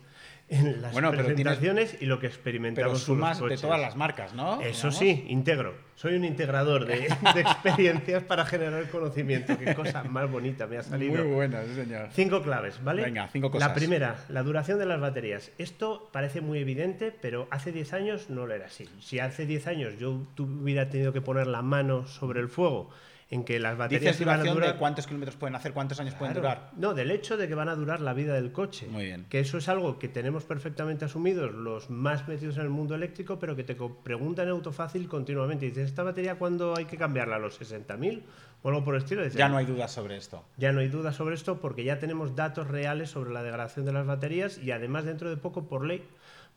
en 0.50 0.82
las 0.82 0.94
Bueno, 0.94 1.12
pero 1.12 1.26
tienes- 1.26 1.36
presentaciones 1.44 1.98
y 2.02 2.08
lo 2.08 2.16
que 2.18 2.22
Pero 2.28 2.34
experimentamos 2.34 2.88
con 2.88 2.94
los 2.94 3.04
sumas 3.04 3.38
de 3.38 3.42
coches. 3.44 3.62
todas 3.62 3.80
las 3.80 3.96
marcas, 3.96 4.34
¿no? 4.34 4.60
Eso 4.60 4.90
Digamos. 4.90 4.98
sí, 4.98 5.26
integro. 5.28 5.76
Soy 5.96 6.16
un 6.16 6.26
integrador 6.26 6.88
de, 6.88 7.02
de 7.36 7.42
experiencias 7.42 8.24
para 8.24 8.44
generar 8.44 8.90
conocimiento. 8.90 9.56
Qué 9.60 9.76
cosa 9.76 10.04
más 10.06 10.30
bonita 10.32 10.66
me 10.66 10.80
ha 10.80 10.84
salido. 10.84 11.24
Muy 11.24 11.34
bueno, 11.36 11.60
sí, 11.68 11.76
señor. 11.76 12.10
Cinco 12.12 12.42
claves, 12.42 12.84
¿vale? 12.84 13.04
Venga, 13.04 13.28
cinco 13.32 13.50
La 13.50 13.52
cosas. 13.68 13.72
primera, 13.74 14.26
la 14.30 14.42
duración 14.42 14.80
de 14.80 14.88
las 14.88 15.00
baterías. 15.00 15.52
Esto 15.60 16.10
parece 16.12 16.42
muy 16.42 16.58
evidente, 16.58 17.12
pero 17.12 17.48
hace 17.52 17.72
10 17.72 17.94
años 17.94 18.32
no 18.32 18.48
lo 18.48 18.56
era 18.56 18.66
así. 18.66 18.90
Si 19.02 19.20
hace 19.20 19.46
10 19.46 19.68
años 19.68 20.00
yo 20.00 20.20
hubiera 20.40 20.90
tenido 20.90 21.14
que 21.14 21.22
poner 21.22 21.46
la 21.46 21.62
mano 21.62 22.08
sobre 22.08 22.40
el 22.40 22.50
fuego 22.50 22.90
en 23.32 23.46
que 23.46 23.60
las 23.60 23.78
baterías 23.78 24.02
Dices 24.02 24.22
iban 24.22 24.42
a 24.42 24.44
durar... 24.44 24.74
de 24.74 24.78
cuántos 24.78 25.08
kilómetros 25.08 25.38
pueden 25.38 25.56
hacer, 25.56 25.72
cuántos 25.72 26.00
años 26.02 26.14
pueden 26.16 26.36
durar. 26.36 26.70
No, 26.76 26.94
del 26.94 27.10
hecho 27.12 27.38
de 27.38 27.48
que 27.48 27.56
van 27.56 27.70
a 27.70 27.76
durar 27.76 28.02
la 28.02 28.14
vida 28.14 28.34
del 28.34 28.52
coche. 28.52 28.88
Muy 28.88 29.06
bien. 29.06 29.26
Que 29.30 29.40
eso 29.40 29.58
es 29.58 29.70
algo 29.70 29.98
que 30.00 30.10
tenemos 30.10 30.44
perfectamente 30.44 31.06
asumidos 31.06 31.54
los 31.54 31.90
más 31.90 32.28
metidos 32.28 32.58
en 32.58 32.64
el 32.64 32.70
mundo 32.70 32.94
eléctrico, 32.94 33.40
pero 33.40 33.56
que 33.56 33.64
te 33.64 33.76
preguntan 34.04 34.48
en 34.48 34.52
autofácil 34.52 35.08
continuamente. 35.08 35.66
Dices, 35.66 35.86
¿esta 35.88 36.04
batería 36.04 36.36
cuándo 36.36 36.76
hay 36.78 36.86
que 36.86 36.98
cambiarla? 36.98 37.38
¿A 37.38 37.40
los 37.40 37.60
60.000? 37.60 38.22
O 38.64 38.68
algo 38.70 38.84
por 38.84 38.96
el 38.96 39.02
estilo. 39.02 39.24
Dices, 39.24 39.38
Ya 39.38 39.48
no 39.48 39.56
hay 39.58 39.66
dudas 39.66 39.92
sobre 39.94 40.18
esto. 40.18 40.44
ya 40.58 40.74
no 40.74 40.82
hay 40.82 40.90
duda 40.90 41.14
sobre 41.14 41.34
esto 41.36 41.62
porque 41.62 41.86
ya 41.86 42.00
tenemos 42.00 42.36
datos 42.36 42.68
reales 42.68 43.12
sobre 43.12 43.32
la 43.32 43.42
degradación 43.44 43.86
de 43.86 43.94
las 43.94 44.06
baterías 44.06 44.58
y 44.58 44.72
además 44.72 45.06
dentro 45.06 45.30
de 45.30 45.38
poco 45.38 45.70
por 45.70 45.86
ley 45.86 46.04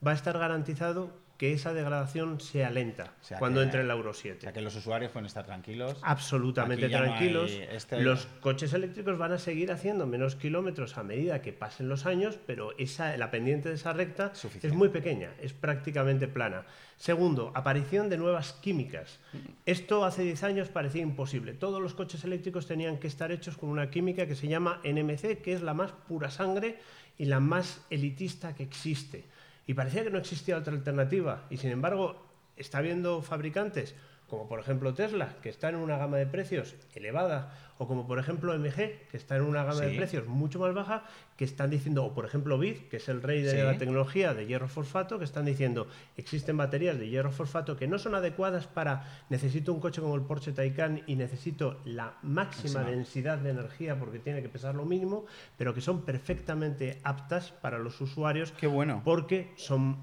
va 0.04 0.10
a 0.10 0.14
estar 0.14 0.37
garantizado 0.37 1.10
que 1.38 1.53
esa 1.53 1.75
degradación 1.75 2.38
sea 2.40 2.70
lenta 2.70 3.12
O 3.20 3.25
sea 3.25 3.38
cuando 3.40 3.59
que- 3.61 3.64
entre 3.64 3.81
el 3.81 3.90
Euro 3.90 4.11
O 4.11 4.14
7. 4.14 4.40
sea, 4.42 4.53
que 4.53 4.61
los 4.61 4.77
usuarios 4.77 5.11
pueden 5.11 5.27
estar 5.27 5.44
tranquilos. 5.44 5.97
Absolutamente 6.03 6.88
no 6.88 6.97
tranquilos. 6.99 7.51
este- 7.51 8.01
Los 8.03 8.27
coches 8.40 8.73
eléctricos 8.73 9.18
van 9.18 9.33
a 9.33 9.38
seguir 9.38 9.73
haciendo 9.73 10.07
menos 10.07 10.37
kilómetros 10.37 10.97
a 10.97 11.03
medida 11.03 11.42
que 11.42 11.53
pasen 11.53 11.88
los 11.88 12.07
años, 12.07 12.38
pero 12.47 12.70
esa, 12.79 13.16
la 13.16 13.31
pendiente 13.31 13.68
de 13.68 13.75
esa 13.75 13.92
recta 13.92 14.35
Suficiente. 14.35 14.68
es 14.68 14.75
muy 14.75 14.90
pequeña, 14.90 15.31
es 15.42 15.53
prácticamente 15.53 16.29
plana. 16.29 16.64
Segundo, 16.97 17.51
aparición 17.55 18.09
de 18.09 18.16
nuevas 18.18 18.53
químicas. 18.53 19.18
Esto 19.66 20.05
hace 20.05 20.23
10 20.23 20.44
años 20.44 20.68
parecía 20.68 21.03
imposible. 21.03 21.53
Todos 21.55 21.83
los 21.83 21.94
coches 21.94 22.23
eléctricos 22.25 22.66
tenían 22.68 22.99
que 22.99 23.09
estar 23.09 23.33
hechos 23.33 23.57
con 23.57 23.68
una 23.70 23.90
química 23.90 24.27
que 24.29 24.37
se 24.37 24.47
llama 24.47 24.81
NMC, 24.85 25.38
que 25.42 25.53
es 25.55 25.62
la 25.62 25.75
más 25.75 25.90
pura 25.90 26.31
sangre 26.31 26.79
y 27.18 27.25
la 27.27 27.40
más 27.40 27.85
elitista 27.90 28.55
que 28.55 28.62
existe. 28.62 29.25
Y 29.66 29.74
parecía 29.74 30.05
que 30.05 30.11
no 30.11 30.18
existía 30.18 30.59
otra 30.59 30.72
alternativa. 30.72 31.46
Y 31.50 31.57
sin 31.57 31.70
embargo, 31.70 32.24
está 32.57 32.79
habiendo 32.79 33.22
fabricantes, 33.22 33.94
como 34.35 34.49
por 34.49 34.61
ejemplo 34.61 34.92
Tesla, 34.94 35.37
que 35.42 35.49
están 35.49 35.75
en 35.75 35.81
una 35.81 35.97
gama 35.97 36.16
de 36.16 36.27
precios 36.27 36.75
elevada, 36.94 37.53
o 37.79 37.88
como 37.88 38.07
por 38.07 38.18
ejemplo 38.20 38.55
MG, 38.57 38.75
que 39.11 39.16
está 39.16 39.35
en 39.37 39.42
una 39.42 39.64
gama 39.64 39.81
de 39.81 39.97
precios 39.97 40.27
mucho 40.27 40.59
más 40.61 40.73
baja, 40.75 41.05
que 41.37 41.44
están 41.44 41.70
diciendo, 41.70 42.05
o 42.05 42.14
por 42.14 42.25
ejemplo 42.25 42.57
BID, 42.59 42.83
que 42.88 42.99
es 42.99 43.09
el 43.09 43.20
rey 43.23 43.42
de 43.42 43.51
Sí. 43.51 43.57
la 43.57 43.77
tecnología 43.79 44.33
de 44.35 44.47
hierro 44.47 44.68
fosfato, 44.68 45.18
que 45.18 45.25
están 45.25 45.44
diciendo, 45.44 45.88
existen 46.16 46.57
baterías 46.57 46.99
de 46.99 47.09
hierro 47.09 47.33
fosfato 47.33 47.77
que 47.77 47.88
no 47.88 47.99
son 47.99 48.14
adecuadas 48.14 48.66
para, 48.68 49.05
necesito 49.29 49.73
un 49.73 49.81
coche 49.81 50.01
como 50.01 50.14
el 50.14 50.23
Porsche 50.23 50.53
Taycan 50.53 51.03
y 51.07 51.16
necesito 51.16 51.81
la 51.85 52.14
máxima 52.23 52.81
Máxima. 52.81 52.83
densidad 52.85 53.38
de 53.38 53.51
energía 53.51 53.99
porque 53.99 54.18
tiene 54.20 54.40
que 54.42 54.49
pesar 54.49 54.75
lo 54.77 54.85
mínimo, 54.85 55.27
pero 55.59 55.75
que 55.75 55.81
son 55.81 56.03
perfectamente 56.03 57.01
aptas 57.03 57.51
para 57.51 57.79
los 57.79 58.01
usuarios 58.01 58.53
Qué 58.53 58.66
bueno. 58.68 59.03
porque 59.05 59.53
son 59.57 59.97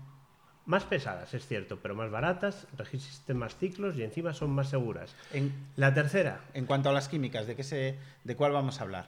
más 0.71 0.86
pesadas, 0.86 1.34
es 1.34 1.45
cierto, 1.45 1.79
pero 1.81 1.95
más 1.95 2.10
baratas, 2.10 2.65
resisten 2.77 3.36
más 3.38 3.57
ciclos 3.57 3.97
y 3.97 4.03
encima 4.03 4.34
son 4.34 4.51
más 4.51 4.69
seguras. 4.69 5.13
En, 5.34 5.51
La 5.75 5.93
tercera, 5.93 6.39
en 6.53 6.65
cuanto 6.65 6.89
a 6.89 6.93
las 6.93 7.10
químicas, 7.10 7.45
¿de, 7.45 7.57
qué 7.57 7.63
se, 7.63 7.97
¿de 8.23 8.36
cuál 8.38 8.53
vamos 8.53 8.79
a 8.79 8.84
hablar? 8.84 9.05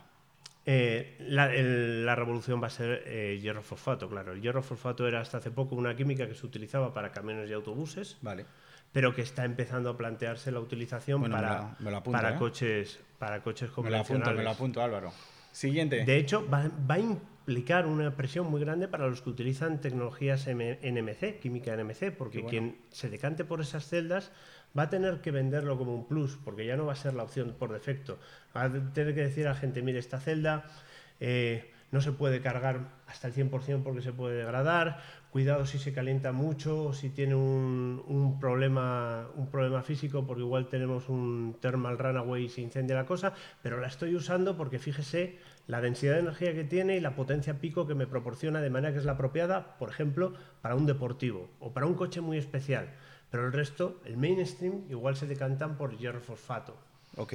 eh, 0.66 1.16
la, 1.20 1.54
el- 1.54 2.06
la 2.06 2.16
revolución 2.16 2.62
va 2.62 2.68
a 2.68 2.70
ser 2.70 3.04
eh, 3.06 3.40
hierro 3.42 3.62
fosfato, 3.64 4.10
claro. 4.10 4.34
El 4.34 4.42
hierro 4.42 4.62
fosfato 4.62 5.08
era 5.08 5.22
hasta 5.22 5.38
hace 5.38 5.52
poco 5.52 5.76
una 5.76 5.96
química 5.96 6.28
que 6.28 6.36
se 6.36 6.46
utilizaba 6.46 6.94
para 6.94 7.12
camiones 7.14 7.50
y 7.50 7.54
autobuses, 7.54 8.18
Vale. 8.22 8.46
pero 8.92 9.14
que 9.16 9.22
está 9.22 9.44
empezando 9.46 9.90
a 9.90 9.98
plantearse 9.98 10.52
la 10.52 10.60
utilización 10.60 11.22
Bueno, 11.22 11.36
me 11.38 11.42
para, 11.42 11.54
la- 11.60 11.76
me 11.80 11.92
la 11.92 11.98
apunto, 11.98 12.18
para 12.18 12.36
¿eh? 12.36 12.38
coches 12.38 13.00
para 13.20 13.42
coches 13.42 13.70
Me 13.70 13.76
lo 13.76 13.76
convencionales. 13.76 14.06
apunto, 14.28 14.38
me 14.38 14.44
lo 14.44 14.50
apunto, 14.52 14.82
Álvaro. 14.82 15.14
Siguiente. 15.54 16.04
De 16.04 16.18
hecho, 16.18 16.46
va, 16.50 16.70
va 16.90 16.96
a 16.96 17.00
implicar 17.00 17.86
una 17.86 18.16
presión 18.18 18.50
muy 18.50 18.60
grande 18.60 18.88
para 18.90 19.08
los 19.08 19.22
que 19.22 19.30
utilizan 19.30 19.80
tecnologías 19.80 20.46
M- 20.48 20.80
NMC, 20.82 21.40
química 21.40 21.74
NMC, 21.78 22.12
porque 22.12 22.40
bueno. 22.40 22.50
quien 22.50 22.78
se 22.90 23.10
decante 23.10 23.46
por 23.46 23.62
esas 23.62 23.88
celdas 23.88 24.32
va 24.78 24.84
a 24.84 24.90
tener 24.90 25.22
que 25.22 25.32
venderlo 25.32 25.78
como 25.78 25.94
un 25.94 26.08
plus, 26.08 26.38
porque 26.44 26.66
ya 26.66 26.76
no 26.76 26.86
va 26.86 26.94
a 26.94 26.98
ser 26.98 27.14
la 27.14 27.24
opción 27.24 27.56
por 27.58 27.72
defecto. 27.72 28.20
Va 28.58 28.64
a 28.64 28.72
tener 28.94 29.14
que 29.14 29.22
decir 29.22 29.46
a 29.48 29.52
la 29.52 29.56
gente, 29.56 29.82
mire, 29.84 30.00
esta 30.00 30.20
celda 30.20 30.66
eh, 31.20 31.72
no 31.92 32.02
se 32.02 32.12
puede 32.12 32.42
cargar 32.42 32.90
hasta 33.06 33.28
el 33.28 33.34
100% 33.36 33.84
porque 33.84 34.02
se 34.02 34.12
puede 34.12 34.36
degradar, 34.38 35.04
cuidado 35.34 35.66
si 35.66 35.80
se 35.80 35.94
calienta 35.94 36.32
mucho 36.32 36.86
o 36.86 36.94
si 36.94 37.10
tiene 37.10 37.34
un, 37.34 38.04
un 38.08 38.40
problema, 38.40 39.28
un 39.36 39.50
problema 39.50 39.82
físico, 39.82 40.28
porque 40.28 40.44
igual 40.44 40.70
tenemos 40.70 41.10
un 41.10 41.58
thermal 41.60 41.98
runaway 41.98 42.46
y 42.46 42.50
se 42.50 42.62
incendia 42.62 42.96
la 42.96 43.08
cosa, 43.08 43.34
pero 43.64 43.82
la 43.82 43.88
estoy 43.88 44.14
usando 44.14 44.56
porque 44.56 44.78
fíjese 44.78 45.40
la 45.66 45.82
densidad 45.82 46.14
de 46.14 46.20
energía 46.20 46.54
que 46.54 46.64
tiene 46.64 46.98
y 46.98 47.00
la 47.00 47.16
potencia 47.16 47.60
pico 47.60 47.88
que 47.88 47.96
me 47.96 48.06
proporciona 48.06 48.62
de 48.62 48.70
manera 48.70 48.94
que 48.94 49.00
es 49.00 49.06
la 49.06 49.14
apropiada, 49.14 49.76
por 49.80 49.90
ejemplo, 49.90 50.36
para 50.62 50.76
un 50.76 50.86
deportivo 50.86 51.50
o 51.60 51.74
para 51.74 51.88
un 51.88 51.96
coche 51.96 52.22
muy 52.22 52.38
especial. 52.38 52.94
Pero 53.32 53.48
el 53.48 53.54
resto, 53.54 54.02
el 54.06 54.18
mainstream, 54.18 54.84
igual 54.92 55.16
se 55.16 55.26
decantan 55.26 55.78
por 55.78 55.98
hierro 55.98 56.22
fosfato. 56.22 56.78
Ok. 57.18 57.34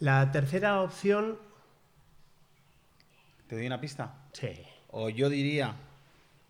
La 0.00 0.32
tercera 0.32 0.80
opción, 0.80 1.38
¿Te 3.46 3.54
doy 3.54 3.66
una 3.68 3.80
pista? 3.80 4.16
sí, 4.32 4.48
O 4.90 5.10
yo 5.10 5.28
diría, 5.28 5.76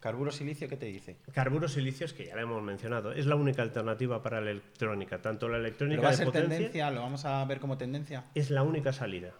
carburo 0.05 0.31
silicio, 0.31 0.69
¿qué 0.69 0.77
te 0.77 0.85
dice? 0.85 1.17
carburos 1.33 1.73
silicios, 1.73 2.12
que 2.12 2.27
ya 2.27 2.35
lo 2.35 2.43
hemos 2.43 2.62
mencionado, 2.62 3.12
es 3.12 3.25
la 3.25 3.37
única 3.37 3.62
alternativa 3.62 4.23
para 4.23 4.43
la 4.43 4.51
electrónica. 4.51 5.23
Tanto 5.23 5.49
la 5.49 5.55
¿Pero 5.55 5.64
electrónica 5.64 6.03
va 6.03 6.09
a 6.09 6.11
de 6.11 6.17
ser 6.19 6.27
potencia 6.27 6.57
tendencia? 6.59 6.90
¿Lo 6.90 7.01
vamos 7.01 7.25
a 7.25 7.43
ver 7.47 7.59
como 7.59 7.79
tendencia? 7.79 8.27
es 8.35 8.51
la 8.51 8.62
única 8.64 8.93
salida. 8.93 9.33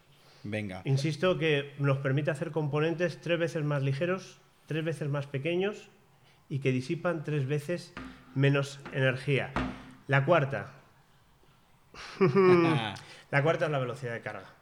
Venga. 0.42 0.81
Insisto 0.87 1.37
que 1.37 1.74
nos 1.79 1.98
permite 1.98 2.31
hacer 2.31 2.50
componentes 2.50 3.20
tres 3.20 3.38
veces 3.38 3.62
más 3.62 3.83
ligeros, 3.83 4.40
tres 4.64 4.83
veces 4.83 5.11
más 5.11 5.27
pequeños 5.27 5.90
y 6.48 6.61
que 6.61 6.72
disipan 6.72 7.24
tres 7.24 7.46
veces 7.46 7.92
menos 8.35 8.81
energía. 8.94 9.53
La 10.07 10.24
cuarta, 10.24 10.72
la 12.18 13.42
cuarta 13.42 13.66
es 13.66 13.70
la 13.70 13.79
velocidad 13.79 14.14
de 14.14 14.22
carga. 14.22 14.53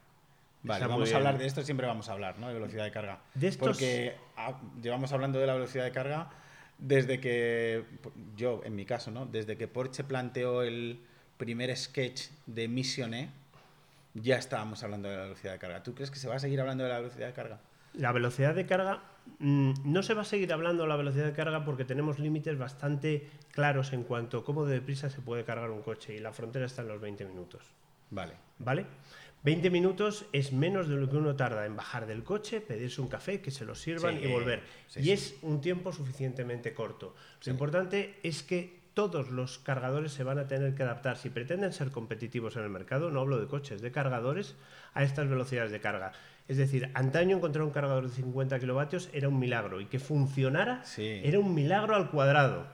Vale, 0.65 0.87
vamos 0.87 1.13
a 1.13 1.17
hablar 1.17 1.39
de 1.39 1.47
esto, 1.47 1.63
siempre 1.63 1.87
vamos 1.87 2.09
a 2.09 2.13
hablar, 2.13 2.39
¿no? 2.39 2.49
De 2.49 2.55
velocidad 2.55 2.85
de 2.85 2.91
carga. 2.93 3.21
De 3.35 3.49
estos- 3.49 3.67
Porque 3.69 4.15
llevamos 4.81 5.13
hablando 5.13 5.39
de 5.39 5.47
la 5.47 5.55
velocidad 5.55 5.85
de 5.85 5.91
carga 5.93 6.31
desde 6.79 7.21
que, 7.21 7.85
yo 8.37 8.61
en 8.65 8.75
mi 8.77 8.85
caso, 8.85 9.11
¿no? 9.11 9.27
Desde 9.27 9.57
que 9.57 9.69
Porsche 9.69 10.05
planteó 10.05 10.63
el 10.63 11.01
primer 11.37 11.77
sketch 11.77 12.29
de 12.47 12.69
Mission 12.69 13.15
E, 13.15 13.31
ya 14.15 14.37
estábamos 14.37 14.83
hablando 14.85 15.09
de 15.09 15.17
la 15.17 15.23
velocidad 15.23 15.53
de 15.53 15.59
carga. 15.59 15.83
¿Tú 15.83 15.95
crees 15.95 16.11
que 16.11 16.19
se 16.19 16.29
va 16.29 16.37
a 16.37 16.39
seguir 16.39 16.61
hablando 16.61 16.85
de 16.85 16.91
la 16.91 16.99
velocidad 17.01 17.27
de 17.29 17.33
carga? 17.33 17.59
La 17.95 18.13
velocidad 18.13 18.55
de 18.55 18.65
carga 18.67 19.03
mm, 19.39 19.73
no 19.85 20.03
se 20.03 20.15
va 20.15 20.23
a 20.23 20.25
seguir 20.25 20.53
hablando 20.53 20.83
de 20.85 20.89
la 20.89 20.97
velocidad 20.97 21.27
de 21.27 21.33
carga 21.33 21.65
porque 21.65 21.85
tenemos 21.85 22.19
límites 22.19 22.57
bastante 22.59 23.29
claros 23.51 23.93
en 23.93 24.03
cuanto 24.05 24.39
a 24.39 24.45
cómo 24.45 24.65
de 24.65 24.75
deprisa 24.75 25.11
se 25.11 25.21
puede 25.21 25.45
cargar 25.45 25.71
un 25.71 25.83
coche 25.83 26.15
y 26.15 26.19
la 26.21 26.33
frontera 26.33 26.67
está 26.67 26.83
en 26.83 26.89
los 26.89 27.01
20 27.01 27.25
minutos. 27.27 27.63
Vale. 28.13 28.35
¿Vale? 28.59 28.87
20 29.43 29.71
minutos 29.71 30.27
es 30.33 30.53
menos 30.53 30.89
de 30.89 30.95
lo 30.95 31.11
que 31.11 31.17
uno 31.17 31.35
tarda 31.35 31.67
en 31.67 31.75
bajar 31.75 32.07
del 32.07 32.23
coche, 32.23 32.61
pedirse 32.61 33.01
un 33.01 33.09
café, 33.09 33.41
que 33.41 33.51
se 33.51 33.65
lo 33.65 33.75
sirvan 33.75 34.23
y 34.23 34.29
volver. 34.29 34.63
y 34.95 35.11
es 35.11 35.35
un 35.43 35.61
tiempo 35.61 35.93
suficientemente 35.93 36.73
corto. 36.73 37.17
Lo 37.45 37.53
importante 37.53 38.21
es 38.23 38.45
que 38.45 38.81
todos 38.95 39.31
los 39.31 39.59
cargadores 39.59 40.13
se 40.13 40.23
van 40.23 40.39
a 40.39 40.47
tener 40.47 40.75
que 40.75 40.83
adaptar, 40.83 41.17
si 41.17 41.31
pretenden 41.31 41.73
ser 41.73 41.91
competitivos 41.91 42.57
en 42.57 42.63
el 42.63 42.69
mercado, 42.69 43.11
no 43.11 43.21
hablo 43.21 43.41
de 43.41 43.47
coches, 43.47 43.81
de 43.81 43.91
cargadores, 43.91 44.55
a 44.95 45.03
estas 45.03 45.29
velocidades 45.29 45.73
de 45.73 45.81
carga. 45.81 46.13
Es 46.47 46.59
decir, 46.59 46.91
antaño 46.95 47.37
encontrar 47.37 47.65
un 47.65 47.71
cargador 47.71 48.09
de 48.09 48.15
50 48.15 48.61
kilovatios 48.61 49.09
era 49.13 49.29
un 49.29 49.39
milagro 49.39 49.81
y 49.81 49.87
que 49.87 49.99
funcionara 49.99 50.85
era 50.99 51.39
un 51.39 51.55
milagro 51.55 51.97
al 51.97 52.11
cuadrado. 52.11 52.67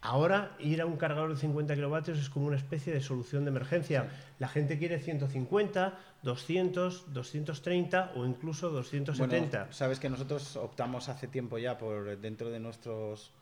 Ahora 0.00 0.56
ir 0.60 0.80
a 0.80 0.86
un 0.86 0.96
cargador 0.96 1.34
de 1.34 1.40
50 1.40 1.74
kilovatios 1.74 2.18
es 2.18 2.30
como 2.30 2.46
una 2.46 2.56
especie 2.56 2.92
de 2.92 3.00
solución 3.00 3.44
de 3.44 3.50
emergencia. 3.50 4.08
La 4.38 4.48
gente 4.48 4.78
quiere 4.78 5.00
150, 5.00 5.98
200, 6.22 7.12
230 7.12 8.12
o 8.14 8.24
incluso 8.24 8.70
270. 8.70 9.72
sabes 9.72 9.98
que 9.98 10.08
nosotros 10.08 10.56
optamos 10.56 11.08
hace 11.08 11.28
tiempo 11.28 11.58
ya 11.58 11.76
por 11.78 12.18
dentro 12.18 12.50
de 12.50 12.60
nuestros 12.60 13.32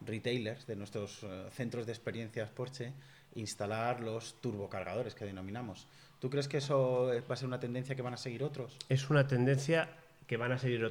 retailers, 0.00 0.66
de 0.66 0.76
nuestros 0.76 1.24
eh, 1.24 1.48
centros 1.50 1.84
de 1.84 1.92
experiencias 1.92 2.50
Porsche, 2.50 2.92
instalar 3.34 4.00
los 4.00 4.40
turbocargadores 4.40 5.14
que 5.14 5.24
denominamos. 5.24 5.88
¿Tú 6.20 6.30
crees 6.30 6.48
que 6.48 6.58
eso 6.58 7.10
va 7.28 7.34
a 7.34 7.36
ser 7.36 7.48
una 7.48 7.60
tendencia 7.60 7.94
que 7.94 8.02
van 8.02 8.14
a 8.14 8.16
seguir 8.16 8.42
otros? 8.44 8.76
Es 8.88 9.10
una 9.10 9.26
tendencia 9.26 9.90
que 10.26 10.36
van 10.36 10.52
a 10.52 10.58
seguir 10.58 10.84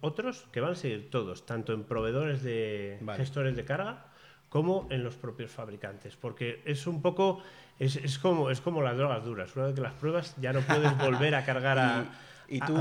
otros, 0.00 0.48
que 0.52 0.60
van 0.60 0.72
a 0.72 0.74
seguir 0.74 1.10
todos, 1.10 1.46
tanto 1.46 1.72
en 1.72 1.84
proveedores 1.84 2.42
de 2.42 2.98
gestores 3.16 3.56
de 3.56 3.64
carga 3.64 4.11
como 4.52 4.86
en 4.90 5.02
los 5.02 5.16
propios 5.16 5.50
fabricantes, 5.50 6.14
porque 6.16 6.60
es 6.66 6.86
un 6.86 7.00
poco, 7.00 7.42
es, 7.78 8.18
como, 8.18 8.50
es 8.50 8.60
como 8.60 8.82
las 8.82 8.98
drogas 8.98 9.24
duras, 9.24 9.56
una 9.56 9.64
vez 9.64 9.74
que 9.74 9.80
las 9.80 9.94
pruebas 9.94 10.36
ya 10.42 10.52
no 10.52 10.60
puedes 10.60 10.98
volver 10.98 11.34
a 11.34 11.42
cargar 11.46 11.78
a, 11.78 12.04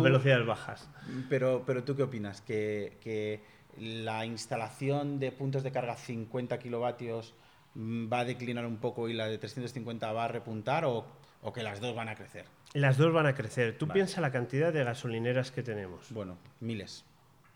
velocidades 0.04 0.46
bajas. 0.46 0.90
Pero, 1.30 1.64
pero 1.66 1.86
tú 1.86 1.96
qué 1.96 2.04
opinas, 2.04 2.42
que, 2.42 2.98
que 3.02 3.40
la 3.80 4.26
instalación 4.26 5.18
de 5.18 5.32
puntos 5.32 5.64
de 5.64 5.72
carga 5.72 5.96
50 5.96 6.60
kilovatios 6.60 7.36
mm, 7.76 8.12
va 8.12 8.20
a 8.20 8.26
declinar 8.26 8.66
un 8.66 8.76
poco 8.76 9.08
y 9.08 9.14
la 9.14 9.28
de 9.28 9.38
350 9.38 10.12
va 10.12 10.26
a 10.26 10.28
repuntar 10.28 10.84
o, 10.84 11.06
que 11.54 11.64
las 11.64 11.80
dos 11.80 11.96
van 11.96 12.10
a 12.10 12.16
crecer? 12.16 12.44
Las 12.74 12.98
dos 12.98 13.14
van 13.14 13.28
a 13.28 13.34
crecer. 13.34 13.78
Tú 13.78 13.88
piensas 13.88 14.20
la 14.20 14.34
cantidad 14.34 14.74
de 14.74 14.84
gasolineras 14.84 15.52
que 15.52 15.64
tenemos. 15.64 16.12
Bueno, 16.12 16.38
miles. 16.60 17.06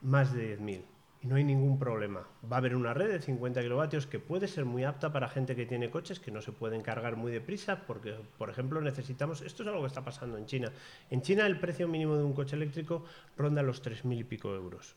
Más 0.01 0.33
de 0.33 0.57
10.000. 0.57 0.94
Y 1.25 1.27
no 1.27 1.37
hay 1.37 1.43
ningún 1.43 1.79
problema. 1.79 2.27
Va 2.51 2.57
a 2.57 2.59
haber 2.59 2.75
una 2.75 2.93
red 2.93 3.09
de 3.09 3.19
50 3.19 3.59
kilovatios 3.61 4.05
que 4.05 4.19
puede 4.19 4.47
ser 4.47 4.63
muy 4.65 4.83
apta 4.83 5.11
para 5.11 5.27
gente 5.27 5.55
que 5.55 5.65
tiene 5.65 5.89
coches 5.89 6.19
que 6.19 6.29
no 6.29 6.39
se 6.39 6.51
pueden 6.51 6.83
cargar 6.83 7.15
muy 7.15 7.31
deprisa 7.31 7.87
porque, 7.87 8.13
por 8.37 8.51
ejemplo, 8.51 8.79
necesitamos... 8.79 9.41
Esto 9.41 9.63
es 9.63 9.69
algo 9.69 9.81
que 9.81 9.87
está 9.87 10.05
pasando 10.05 10.37
en 10.37 10.45
China. 10.45 10.71
En 11.09 11.23
China 11.23 11.47
el 11.47 11.59
precio 11.59 11.87
mínimo 11.87 12.15
de 12.15 12.23
un 12.23 12.33
coche 12.33 12.55
eléctrico 12.55 13.05
ronda 13.37 13.63
los 13.63 13.83
3.000 13.83 14.19
y 14.19 14.23
pico 14.23 14.53
euros. 14.53 14.95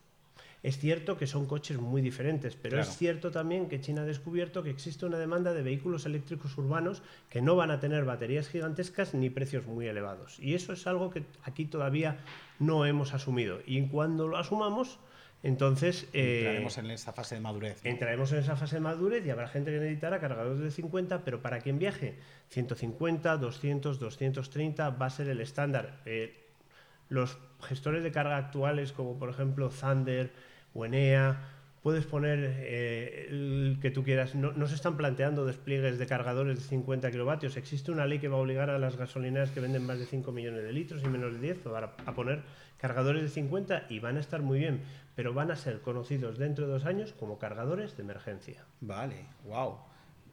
Es 0.62 0.76
cierto 0.78 1.16
que 1.16 1.26
son 1.26 1.46
coches 1.46 1.78
muy 1.78 2.02
diferentes, 2.02 2.56
pero 2.56 2.78
es 2.78 2.96
cierto 2.96 3.30
también 3.30 3.68
que 3.68 3.80
China 3.80 4.02
ha 4.02 4.04
descubierto 4.04 4.62
que 4.62 4.70
existe 4.70 5.06
una 5.06 5.18
demanda 5.18 5.54
de 5.54 5.62
vehículos 5.62 6.04
eléctricos 6.04 6.58
urbanos 6.58 7.02
que 7.30 7.40
no 7.40 7.56
van 7.56 7.70
a 7.70 7.80
tener 7.80 8.04
baterías 8.04 8.48
gigantescas 8.48 9.14
ni 9.14 9.30
precios 9.30 9.66
muy 9.66 9.86
elevados. 9.86 10.38
Y 10.40 10.54
eso 10.54 10.72
es 10.72 10.86
algo 10.86 11.10
que 11.10 11.22
aquí 11.44 11.64
todavía 11.64 12.18
no 12.58 12.84
hemos 12.84 13.14
asumido. 13.14 13.60
Y 13.66 13.86
cuando 13.86 14.26
lo 14.26 14.36
asumamos, 14.36 14.98
entonces... 15.42 16.09
Eh, 16.12 16.40
entraremos 16.40 16.79
en 16.79 16.90
esa 16.90 17.12
fase 17.12 17.37
de 17.37 17.40
madurez. 17.40 17.81
Entraremos 17.85 18.33
en 18.33 18.38
esa 18.38 18.57
fase 18.57 18.77
de 18.77 18.81
madurez 18.81 19.24
y 19.24 19.31
habrá 19.31 19.48
gente 19.48 19.70
que 19.70 19.79
necesitará 19.79 20.20
cargadores 20.20 20.61
de 20.61 20.70
50, 20.70 21.24
pero 21.24 21.42
para 21.42 21.61
quien 21.61 21.79
viaje 21.79 22.16
150, 22.48 23.37
200, 23.37 23.98
230 23.98 24.90
va 24.90 25.07
a 25.07 25.11
ser 25.11 25.29
el 25.29 25.40
estándar. 25.40 26.01
Eh, 26.07 26.48
los 27.09 27.38
gestores 27.62 28.03
de 28.03 28.11
carga 28.11 28.37
actuales, 28.37 28.92
como 28.92 29.18
por 29.18 29.31
ejemplo 29.31 29.70
Thunder, 29.70 30.31
o 30.74 30.85
Enea, 30.85 31.55
puedes 31.83 32.05
poner 32.05 32.38
eh, 32.59 33.29
el 33.31 33.79
que 33.81 33.90
tú 33.90 34.03
quieras. 34.03 34.35
No, 34.35 34.66
se 34.66 34.74
están 34.74 34.96
planteando 34.96 35.46
despliegues 35.46 35.98
de 35.98 36.07
cargadores 36.07 36.59
de 36.59 36.64
50 36.64 37.11
kilovatios. 37.11 37.57
Existe 37.57 37.90
una 37.90 38.07
ley 38.07 38.18
que 38.18 38.29
va 38.29 38.37
a 38.37 38.40
obligar 38.40 38.70
a 38.70 38.79
las 38.79 38.96
gasolineras 38.96 39.51
que 39.51 39.61
venden 39.61 39.87
más 39.87 39.98
de 39.98 40.07
5 40.07 40.33
millones 40.33 40.64
de 40.64 40.72
litros 40.72 41.03
y 41.03 41.09
menos 41.09 41.33
de 41.33 41.40
10 41.40 41.66
a, 41.68 41.94
a 42.05 42.14
poner 42.14 42.42
cargadores 42.79 43.22
de 43.22 43.29
50 43.29 43.87
y 43.88 44.01
van 44.01 44.16
a 44.16 44.20
estar 44.20 44.42
muy 44.42 44.59
bien, 44.59 44.83
pero 45.18 45.35
van 45.35 45.50
a 45.50 45.57
ser 45.57 45.81
conocidos 45.81 46.38
dentro 46.38 46.68
de 46.68 46.74
dos 46.74 46.85
años 46.85 47.12
como 47.12 47.40
cargadores 47.40 47.96
de 47.96 48.04
emergencia. 48.04 48.64
Vale, 48.81 49.26
wow. 49.46 49.74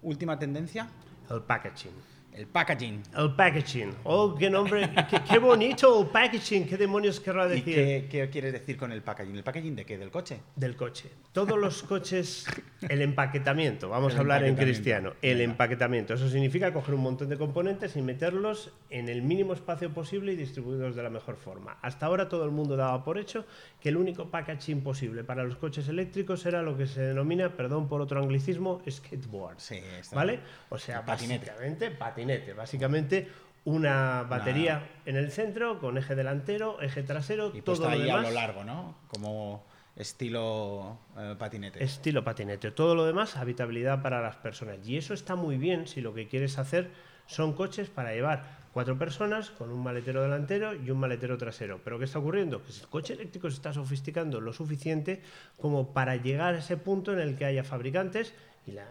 Última 0.03 0.37
tendencia. 0.37 0.87
El 1.27 1.41
packaging. 1.41 2.14
El 2.35 2.47
packaging. 2.47 3.01
El 3.17 3.33
packaging. 3.33 3.95
Oh, 4.03 4.35
qué 4.35 4.49
nombre, 4.49 4.89
qué, 5.29 5.39
bonito 5.39 6.01
el 6.01 6.07
packaging. 6.07 6.67
¿Qué 6.67 6.75
demonios 6.75 7.21
querrá 7.21 7.47
decir? 7.47 7.69
¿Y 7.69 8.09
qué, 8.09 8.29
quieres 8.29 8.51
decir 8.51 8.75
con 8.75 8.91
el 8.91 9.01
packaging? 9.01 9.37
¿El 9.37 9.43
packaging 9.43 9.73
de 9.73 9.85
qué? 9.85 9.97
¿Del 9.97 10.11
coche? 10.11 10.41
Del 10.53 10.75
coche. 10.75 11.09
Todos 11.31 11.57
los 11.57 11.83
coches, 11.83 12.45
el 12.89 13.01
empaquetamiento, 13.01 13.87
vamos 13.87 14.15
a 14.15 14.19
hablar 14.19 14.43
en 14.43 14.57
cristiano. 14.57 15.13
El 15.21 15.39
empaquetamiento. 15.39 16.13
Eso 16.13 16.27
significa 16.27 16.73
coger 16.73 16.95
un 16.95 17.03
montón 17.03 17.29
de 17.29 17.37
componentes 17.37 17.95
y 17.95 18.01
meterlos 18.01 18.73
en 18.89 19.07
el 19.07 19.21
mínimo 19.21 19.53
espacio 19.53 19.93
posible 19.93 20.33
y 20.33 20.35
distribuirlos 20.35 20.93
de 20.93 21.03
la 21.03 21.09
mejor 21.09 21.37
forma. 21.37 21.77
Hasta 21.81 22.05
ahora 22.05 22.27
todo 22.27 22.43
el 22.43 22.51
mundo 22.51 22.75
daba 22.75 23.01
por 23.05 23.17
hecho 23.17 23.45
que 23.79 23.87
el 23.87 23.95
único 23.95 24.29
packaging 24.29 24.81
posible 24.81 25.23
para 25.23 25.45
los 25.45 25.55
coches 25.55 25.87
eléctricos 25.87 26.45
era 26.45 26.61
lo 26.61 26.77
que 26.77 26.85
se 26.85 26.99
denomina, 26.99 27.55
perdón 27.55 27.87
por 27.87 28.01
otro 28.01 28.19
anglicismo, 28.19 28.81
skateboard. 28.89 29.57
Sí, 29.59 29.79
¿Vale? 30.11 30.41
O 30.69 30.77
sea, 30.77 31.05
patinete. 31.05 31.91
patinete 31.91 32.24
Básicamente 32.55 33.27
una 33.65 34.23
batería 34.23 34.87
en 35.05 35.15
el 35.15 35.31
centro 35.31 35.79
con 35.79 35.97
eje 35.97 36.15
delantero, 36.15 36.81
eje 36.81 37.03
trasero, 37.03 37.51
y 37.53 37.61
todo 37.61 37.87
ahí 37.87 38.09
a 38.09 38.21
lo 38.21 38.31
largo, 38.31 38.63
¿no? 38.63 38.95
Como 39.07 39.63
estilo 39.95 40.99
eh, 41.17 41.35
patinete. 41.37 41.83
Estilo 41.83 42.23
patinete. 42.23 42.71
Todo 42.71 42.95
lo 42.95 43.05
demás, 43.05 43.37
habitabilidad 43.37 44.01
para 44.01 44.21
las 44.21 44.35
personas. 44.35 44.77
Y 44.87 44.97
eso 44.97 45.13
está 45.13 45.35
muy 45.35 45.57
bien 45.57 45.87
si 45.87 46.01
lo 46.01 46.13
que 46.13 46.27
quieres 46.27 46.59
hacer 46.59 46.91
son 47.27 47.53
coches 47.53 47.89
para 47.89 48.13
llevar 48.13 48.65
cuatro 48.71 48.97
personas 48.99 49.49
con 49.49 49.71
un 49.71 49.81
maletero 49.81 50.21
delantero 50.21 50.75
y 50.75 50.91
un 50.91 50.99
maletero 50.99 51.37
trasero. 51.37 51.79
Pero 51.83 51.97
¿qué 51.97 52.05
está 52.05 52.19
ocurriendo? 52.19 52.61
Que 52.63 52.71
el 52.71 52.87
coche 52.89 53.13
eléctrico 53.13 53.49
se 53.49 53.55
está 53.55 53.73
sofisticando 53.73 54.41
lo 54.41 54.53
suficiente 54.53 55.21
como 55.57 55.93
para 55.93 56.17
llegar 56.17 56.55
a 56.55 56.59
ese 56.59 56.77
punto 56.77 57.13
en 57.13 57.19
el 57.19 57.37
que 57.37 57.45
haya 57.45 57.63
fabricantes 57.63 58.33
y 58.67 58.71
la 58.73 58.85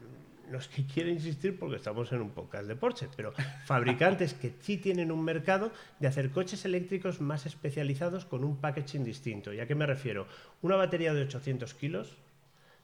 no 0.51 0.59
es 0.59 0.69
que 0.69 0.87
quiera 0.87 1.11
insistir 1.11 1.59
porque 1.59 1.77
estamos 1.77 2.11
en 2.13 2.21
un 2.21 2.31
podcast 2.31 2.67
de 2.67 2.77
Porsche, 2.77 3.09
pero 3.17 3.33
fabricantes 3.65 4.35
que 4.35 4.55
sí 4.61 4.79
tienen 4.79 5.11
un 5.11 5.25
mercado 5.25 5.73
de 6.01 6.09
hacer 6.09 6.31
coches 6.31 6.65
eléctricos 6.65 7.21
más 7.21 7.47
especializados 7.47 8.25
con 8.25 8.45
un 8.45 8.57
packaging 8.57 9.05
distinto. 9.05 9.53
¿Y 9.53 9.61
a 9.61 9.67
qué 9.67 9.75
me 9.75 9.87
refiero? 9.87 10.27
Una 10.63 10.77
batería 10.77 11.15
de 11.15 11.23
800 11.23 11.75
kilos, 11.75 12.17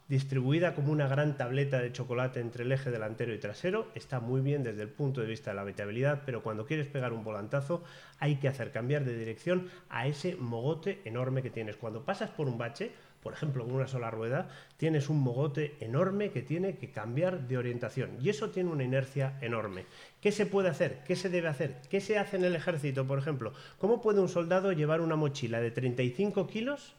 distribuida 0.09 0.75
como 0.75 0.90
una 0.90 1.07
gran 1.07 1.37
tableta 1.37 1.81
de 1.81 1.92
chocolate 1.92 2.40
entre 2.40 2.64
el 2.64 2.73
eje 2.73 2.90
delantero 2.90 3.33
y 3.33 3.38
trasero, 3.38 3.88
está 3.94 4.18
muy 4.18 4.40
bien 4.40 4.64
desde 4.64 4.83
el 4.83 4.88
punto 4.88 5.20
de 5.20 5.29
vista 5.29 5.51
de 5.51 5.55
la 5.55 5.62
habitabilidad, 5.62 6.23
pero 6.27 6.42
cuando 6.42 6.66
quieres 6.66 6.88
pegar 6.88 7.12
un 7.12 7.23
volantazo 7.23 7.85
hay 8.18 8.37
que 8.37 8.49
hacer 8.49 8.73
cambiar 8.73 9.05
de 9.05 9.16
dirección 9.16 9.70
a 9.88 10.09
ese 10.09 10.35
mogote 10.35 11.01
enorme 11.05 11.42
que 11.42 11.51
tienes. 11.51 11.77
Cuando 11.77 12.05
pasas 12.05 12.31
por 12.31 12.49
un 12.49 12.59
bache, 12.59 12.90
por 13.22 13.35
ejemplo, 13.35 13.64
con 13.64 13.74
una 13.74 13.87
sola 13.87 14.11
rueda, 14.11 14.48
tienes 14.76 15.11
un 15.11 15.20
mogote 15.20 15.76
enorme 15.80 16.30
que 16.30 16.42
tiene 16.42 16.76
que 16.76 16.90
cambiar 16.90 17.46
de 17.46 17.59
orientación. 17.59 18.16
Y 18.20 18.30
eso 18.30 18.50
tiene 18.50 18.70
una 18.70 18.85
inercia 18.85 19.38
enorme. 19.42 19.85
¿Qué 20.20 20.33
se 20.33 20.46
puede 20.46 20.70
hacer? 20.70 21.04
¿Qué 21.04 21.16
se 21.16 21.28
debe 21.28 21.48
hacer? 21.48 21.83
¿Qué 21.90 22.00
se 22.00 22.18
hace 22.18 22.37
en 22.37 22.44
el 22.44 22.56
ejército, 22.56 23.06
por 23.06 23.18
ejemplo? 23.18 23.52
¿Cómo 23.78 24.00
puede 24.00 24.20
un 24.20 24.28
soldado 24.28 24.72
llevar 24.72 25.02
una 25.02 25.16
mochila 25.16 25.61
de 25.61 25.70
35 25.70 26.46
kilos 26.46 26.94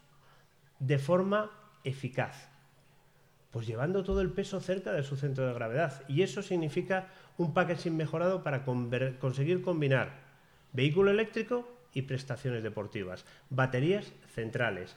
de 0.80 1.00
forma 1.00 1.52
eficaz? 1.84 2.50
Pues 3.50 3.66
llevando 3.66 4.04
todo 4.04 4.22
el 4.22 4.30
peso 4.30 4.62
cerca 4.62 4.94
de 4.94 5.04
su 5.04 5.18
centro 5.18 5.48
de 5.48 5.54
gravedad. 5.54 6.04
Y 6.08 6.22
eso 6.22 6.44
significa 6.44 7.08
un 7.38 7.54
packaging 7.54 7.98
mejorado 7.98 8.44
para 8.44 8.64
conseguir 8.64 9.64
combinar 9.64 10.22
vehículo 10.72 11.10
eléctrico 11.10 11.68
y 11.94 12.04
prestaciones 12.04 12.64
deportivas, 12.64 13.26
baterías 13.50 14.14
centrales, 14.34 14.96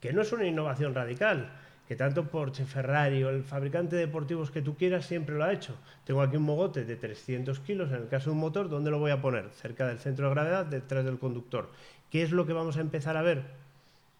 que 0.00 0.12
no 0.12 0.22
es 0.22 0.32
una 0.32 0.46
innovación 0.46 0.94
radical, 0.94 1.50
que 1.88 1.96
tanto 1.96 2.24
Porsche, 2.24 2.64
Ferrari 2.64 3.22
o 3.22 3.30
el 3.30 3.44
fabricante 3.44 3.96
de 3.96 4.06
deportivos 4.06 4.50
que 4.50 4.62
tú 4.62 4.76
quieras 4.76 5.06
siempre 5.06 5.36
lo 5.36 5.44
ha 5.44 5.52
hecho. 5.52 5.76
Tengo 6.04 6.22
aquí 6.22 6.36
un 6.36 6.42
mogote 6.42 6.84
de 6.84 6.96
300 6.96 7.60
kilos, 7.60 7.90
en 7.90 8.02
el 8.02 8.08
caso 8.08 8.30
de 8.30 8.34
un 8.34 8.40
motor, 8.40 8.68
¿dónde 8.68 8.90
lo 8.90 8.98
voy 8.98 9.12
a 9.12 9.22
poner? 9.22 9.50
Cerca 9.50 9.86
del 9.86 9.98
centro 9.98 10.26
de 10.28 10.34
gravedad, 10.34 10.66
detrás 10.66 11.04
del 11.04 11.18
conductor. 11.18 11.70
¿Qué 12.10 12.22
es 12.22 12.32
lo 12.32 12.46
que 12.46 12.52
vamos 12.52 12.76
a 12.76 12.80
empezar 12.80 13.16
a 13.16 13.22
ver? 13.22 13.66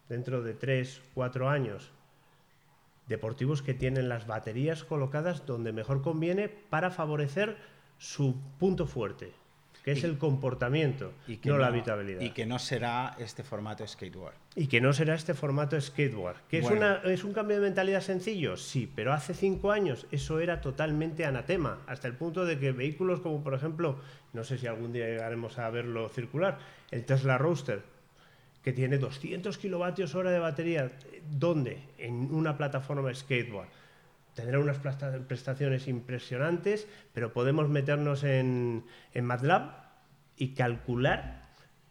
dentro 0.09 0.43
de 0.43 0.55
3, 0.55 1.03
4 1.15 1.49
años, 1.49 1.91
deportivos 3.09 3.63
que 3.63 3.75
tienen 3.75 4.09
las 4.09 4.27
baterías 4.27 4.85
colocadas 4.85 5.47
donde 5.47 5.73
mejor 5.73 6.03
conviene 6.03 6.49
para 6.49 6.91
favorecer 6.91 7.57
su 7.99 8.37
punto 8.59 8.87
fuerte, 8.87 9.33
que 9.87 9.93
es 9.93 10.03
el 10.03 10.19
comportamiento, 10.19 11.13
y 11.29 11.39
no, 11.45 11.59
la 11.59 11.69
habitabilidad. 11.69 12.21
Y 12.21 12.31
que 12.31 12.45
no 12.45 12.59
será 12.59 13.15
este 13.21 13.45
formato 13.45 13.87
skateboard. 13.87 14.35
Y 14.57 14.67
que 14.67 14.81
no 14.81 14.93
será 14.93 15.15
este 15.15 15.33
formato 15.33 15.81
skateboard. 15.81 16.39
¿Que 16.49 16.59
es, 16.59 16.69
una, 16.69 17.03
es 17.05 17.23
un 17.23 17.33
cambio 17.33 17.59
de 17.59 17.63
mentalidad 17.63 18.01
sencillo? 18.01 18.57
Sí, 18.57 18.91
pero 18.93 19.13
hace 19.13 19.33
cinco 19.33 19.71
años 19.71 20.09
eso 20.11 20.41
era 20.41 20.61
totalmente 20.61 21.25
anatema, 21.25 21.79
hasta 21.87 22.09
el 22.09 22.15
punto 22.15 22.45
de 22.45 22.59
que 22.59 22.73
vehículos 22.73 23.21
como, 23.21 23.45
por 23.45 23.55
ejemplo, 23.55 24.01
no 24.33 24.43
sé 24.43 24.59
si 24.59 24.67
algún 24.67 24.93
día 24.93 25.07
llegaremos 25.07 25.57
a 25.61 25.71
verlo 25.71 26.09
circular, 26.09 26.59
el 26.91 27.05
Tesla 27.05 27.39
Roadster, 27.39 27.85
que 28.65 28.73
tiene 28.73 28.99
200 28.99 29.57
kilovatios 29.57 30.17
hora 30.17 30.33
de 30.33 30.41
batería, 30.41 30.91
¿dónde? 31.31 31.79
En 31.97 32.35
una 32.35 32.57
plataforma 32.57 33.15
skateboard 33.15 33.69
tendrá 34.37 34.59
unas 34.61 34.79
prestaciones 34.79 35.89
impresionantes, 35.89 36.87
pero 37.15 37.33
podemos 37.33 37.71
meternos 37.71 38.23
en, 38.23 38.85
MATLAB 39.15 39.73
y 40.37 40.55
calcular 40.55 41.43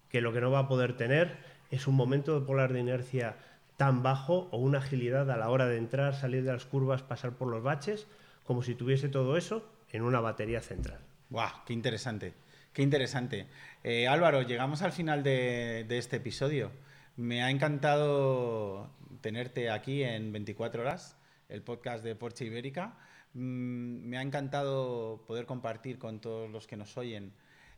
que 0.10 0.22
lo 0.22 0.32
que 0.32 0.42
no 0.42 0.52
va 0.52 0.60
a 0.60 0.68
poder 0.68 0.96
tener 0.96 1.38
es 1.72 1.88
un 1.88 1.96
momento 1.96 2.40
de 2.40 2.46
polar 2.46 2.72
de 2.72 2.80
inercia 2.80 3.36
tan 3.78 4.04
bajo 4.04 4.48
o 4.52 4.60
una 4.60 4.78
agilidad 4.78 5.30
a 5.32 5.38
la 5.38 5.50
hora 5.50 5.66
de 5.66 5.78
entrar, 5.78 6.14
salir 6.14 6.44
de 6.44 6.54
las 6.54 6.66
curvas, 6.66 7.02
pasar 7.02 7.34
por 7.34 7.50
los 7.50 7.64
baches, 7.64 8.08
como 8.44 8.62
si 8.62 8.76
tuviese 8.76 9.10
todo 9.10 9.38
eso 9.38 9.68
en 9.92 10.04
una 10.04 10.20
batería 10.20 10.62
central. 10.62 11.00
¡Guau! 11.32 11.50
¡Qué 11.66 11.74
interesante! 11.74 12.36
¡Qué 12.74 12.84
interesante! 12.84 13.48
Eh, 13.84 14.08
Álvaro, 14.08 14.44
llegamos 14.44 14.84
al 14.84 14.92
final 14.92 15.24
de 15.24 15.86
este 15.90 16.18
episodio. 16.18 16.72
Me 17.18 17.42
ha 17.42 17.50
encantado 17.50 18.92
tenerte 19.22 19.72
aquí 19.72 20.04
en 20.04 20.32
24 20.32 20.84
horas 20.84 21.18
el 21.50 21.62
podcast 21.62 22.04
de 22.04 22.16
Porsche 22.16 22.46
Ibérica. 22.46 22.98
Mm, 23.34 24.08
me 24.08 24.18
ha 24.18 24.22
encantado 24.22 25.24
poder 25.28 25.46
compartir 25.46 25.98
con 26.00 26.20
todos 26.20 26.50
los 26.50 26.68
que 26.68 26.78
nos 26.78 26.98
oyen 26.98 27.34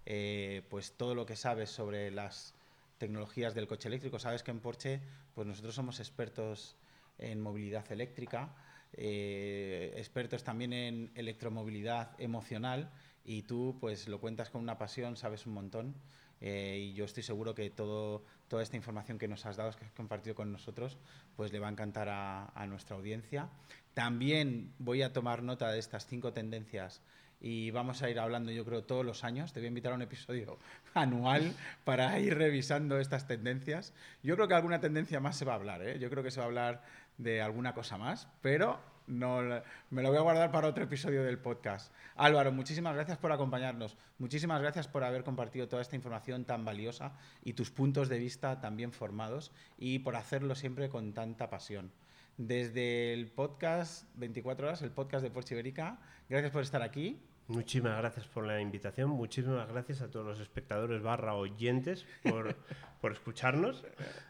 eh, 0.06 0.62
pues 0.70 0.94
todo 0.94 1.16
lo 1.16 1.26
que 1.26 1.36
sabes 1.36 1.70
sobre 1.70 2.12
las 2.12 2.54
tecnologías 2.98 3.54
del 3.54 3.68
coche 3.68 3.90
eléctrico. 3.90 4.20
Sabes 4.20 4.44
que 4.44 4.52
en 4.52 4.60
Porsche 4.60 5.02
pues 5.36 5.48
nosotros 5.48 5.76
somos 5.76 6.00
expertos 6.00 6.76
en 7.18 7.42
movilidad 7.42 7.92
eléctrica, 7.92 8.56
eh, 8.94 9.94
expertos 9.98 10.44
también 10.44 10.74
en 10.74 11.12
electromovilidad 11.16 12.12
emocional 12.20 12.92
y 13.28 13.44
tú 13.44 13.78
pues 13.80 14.08
lo 14.08 14.20
cuentas 14.20 14.50
con 14.50 14.62
una 14.62 14.78
pasión, 14.78 15.18
sabes 15.18 15.46
un 15.46 15.54
montón. 15.54 15.94
Eh, 16.40 16.90
y 16.90 16.94
yo 16.94 17.04
estoy 17.04 17.24
seguro 17.24 17.54
que 17.54 17.70
todo, 17.70 18.24
toda 18.48 18.64
esta 18.64 18.78
información 18.78 19.18
que 19.18 19.28
nos 19.28 19.46
has 19.46 19.58
dado, 19.58 19.72
que 19.72 19.86
has 19.86 19.92
compartido 19.92 20.34
con 20.34 20.52
nosotros, 20.52 20.98
pues 21.36 21.52
le 21.52 21.60
va 21.60 21.68
a 21.68 21.72
encantar 21.72 22.08
a, 22.10 22.66
nuestra 22.68 22.96
audiencia. 22.96 23.50
También 23.94 24.74
voy 24.80 25.02
a 25.02 25.12
tomar 25.12 25.44
nota 25.44 25.70
de 25.72 25.80
estas 25.80 26.08
cinco 26.08 26.32
tendencias 26.32 27.02
y 27.42 27.70
vamos 27.72 28.02
a 28.02 28.10
ir 28.10 28.18
hablando, 28.18 28.52
yo 28.52 28.64
creo, 28.64 28.86
todos 28.86 29.06
los 29.06 29.26
años. 29.26 29.52
Te 29.52 29.60
voy 29.60 29.66
a 29.66 29.70
invitar 29.70 29.92
a 29.92 29.96
un 29.96 30.04
episodio 30.04 30.58
anual 30.94 31.54
para 31.84 32.18
ir 32.20 32.38
revisando 32.38 32.98
estas 32.98 33.28
tendencias. 33.28 33.94
Yo 34.24 34.36
creo 34.36 34.48
que 34.48 34.54
alguna 34.54 34.80
tendencia 34.80 35.20
más 35.20 35.36
se 35.36 35.44
va 35.44 35.52
a 35.52 35.56
hablar, 35.56 35.82
¿eh? 35.86 36.00
Yo 36.00 36.10
creo 36.10 36.24
que 36.24 36.32
se 36.32 36.40
va 36.40 36.46
a 36.46 36.48
hablar 36.48 36.84
de 37.18 37.42
alguna 37.42 37.74
cosa 37.74 37.98
más, 37.98 38.30
pero 38.42 38.80
no, 39.08 39.42
me 39.90 40.02
lo 40.02 40.10
voy 40.10 40.18
a 40.18 40.22
guardar 40.22 40.52
para 40.52 40.68
otro 40.68 40.84
episodio 40.84 41.24
del 41.24 41.40
podcast. 41.40 41.94
Álvaro, 42.16 42.52
muchísimas 42.52 42.94
gracias 42.94 43.18
por 43.18 43.32
acompañarnos. 43.32 43.98
Muchísimas 44.20 44.62
gracias 44.62 44.88
por 44.88 45.04
haber 45.04 45.24
compartido 45.24 45.68
toda 45.68 45.82
esta 45.82 45.96
información 45.96 46.46
tan 46.46 46.66
valiosa 46.66 47.14
y 47.44 47.54
tus 47.54 47.72
puntos 47.72 48.10
de 48.10 48.20
vista 48.20 48.60
tan 48.60 48.76
bien 48.76 48.92
formados 48.92 49.54
y 49.78 50.00
por 50.00 50.16
hacerlo 50.16 50.56
siempre 50.56 50.90
con 50.90 51.14
tanta 51.14 51.50
pasión. 51.50 51.92
Desde 52.38 53.14
el 53.14 53.28
podcast 53.28 54.06
24 54.16 54.68
horas, 54.68 54.82
el 54.82 54.92
podcast 54.92 55.24
de 55.24 55.32
Porsche 55.32 55.56
Ibérica, 55.56 56.00
gracias 56.30 56.52
por 56.52 56.62
estar 56.62 56.82
aquí. 56.82 57.20
Muchísimas 57.48 57.98
gracias 57.98 58.28
por 58.28 58.46
la 58.46 58.60
invitación, 58.60 59.10
muchísimas 59.10 59.70
gracias 59.70 60.02
a 60.02 60.12
todos 60.12 60.26
los 60.26 60.40
espectadores 60.42 61.02
barra 61.02 61.34
oyentes 61.34 62.06
por, 62.24 62.56
por 63.02 63.14
escucharnos 63.14 63.86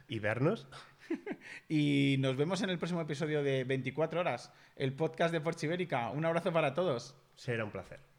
y 0.08 0.20
vernos. 0.20 0.68
y 1.70 2.18
nos 2.20 2.36
vemos 2.38 2.62
en 2.62 2.70
el 2.70 2.78
próximo 2.78 3.02
episodio 3.02 3.44
de 3.44 3.64
24 3.64 4.20
horas, 4.20 4.52
el 4.76 4.94
podcast 4.94 5.32
de 5.32 5.42
Porsche 5.42 5.68
Ibérica. 5.68 6.10
Un 6.12 6.26
abrazo 6.26 6.52
para 6.52 6.74
todos. 6.74 7.16
Será 7.36 7.64
un 7.64 7.72
placer. 7.72 8.17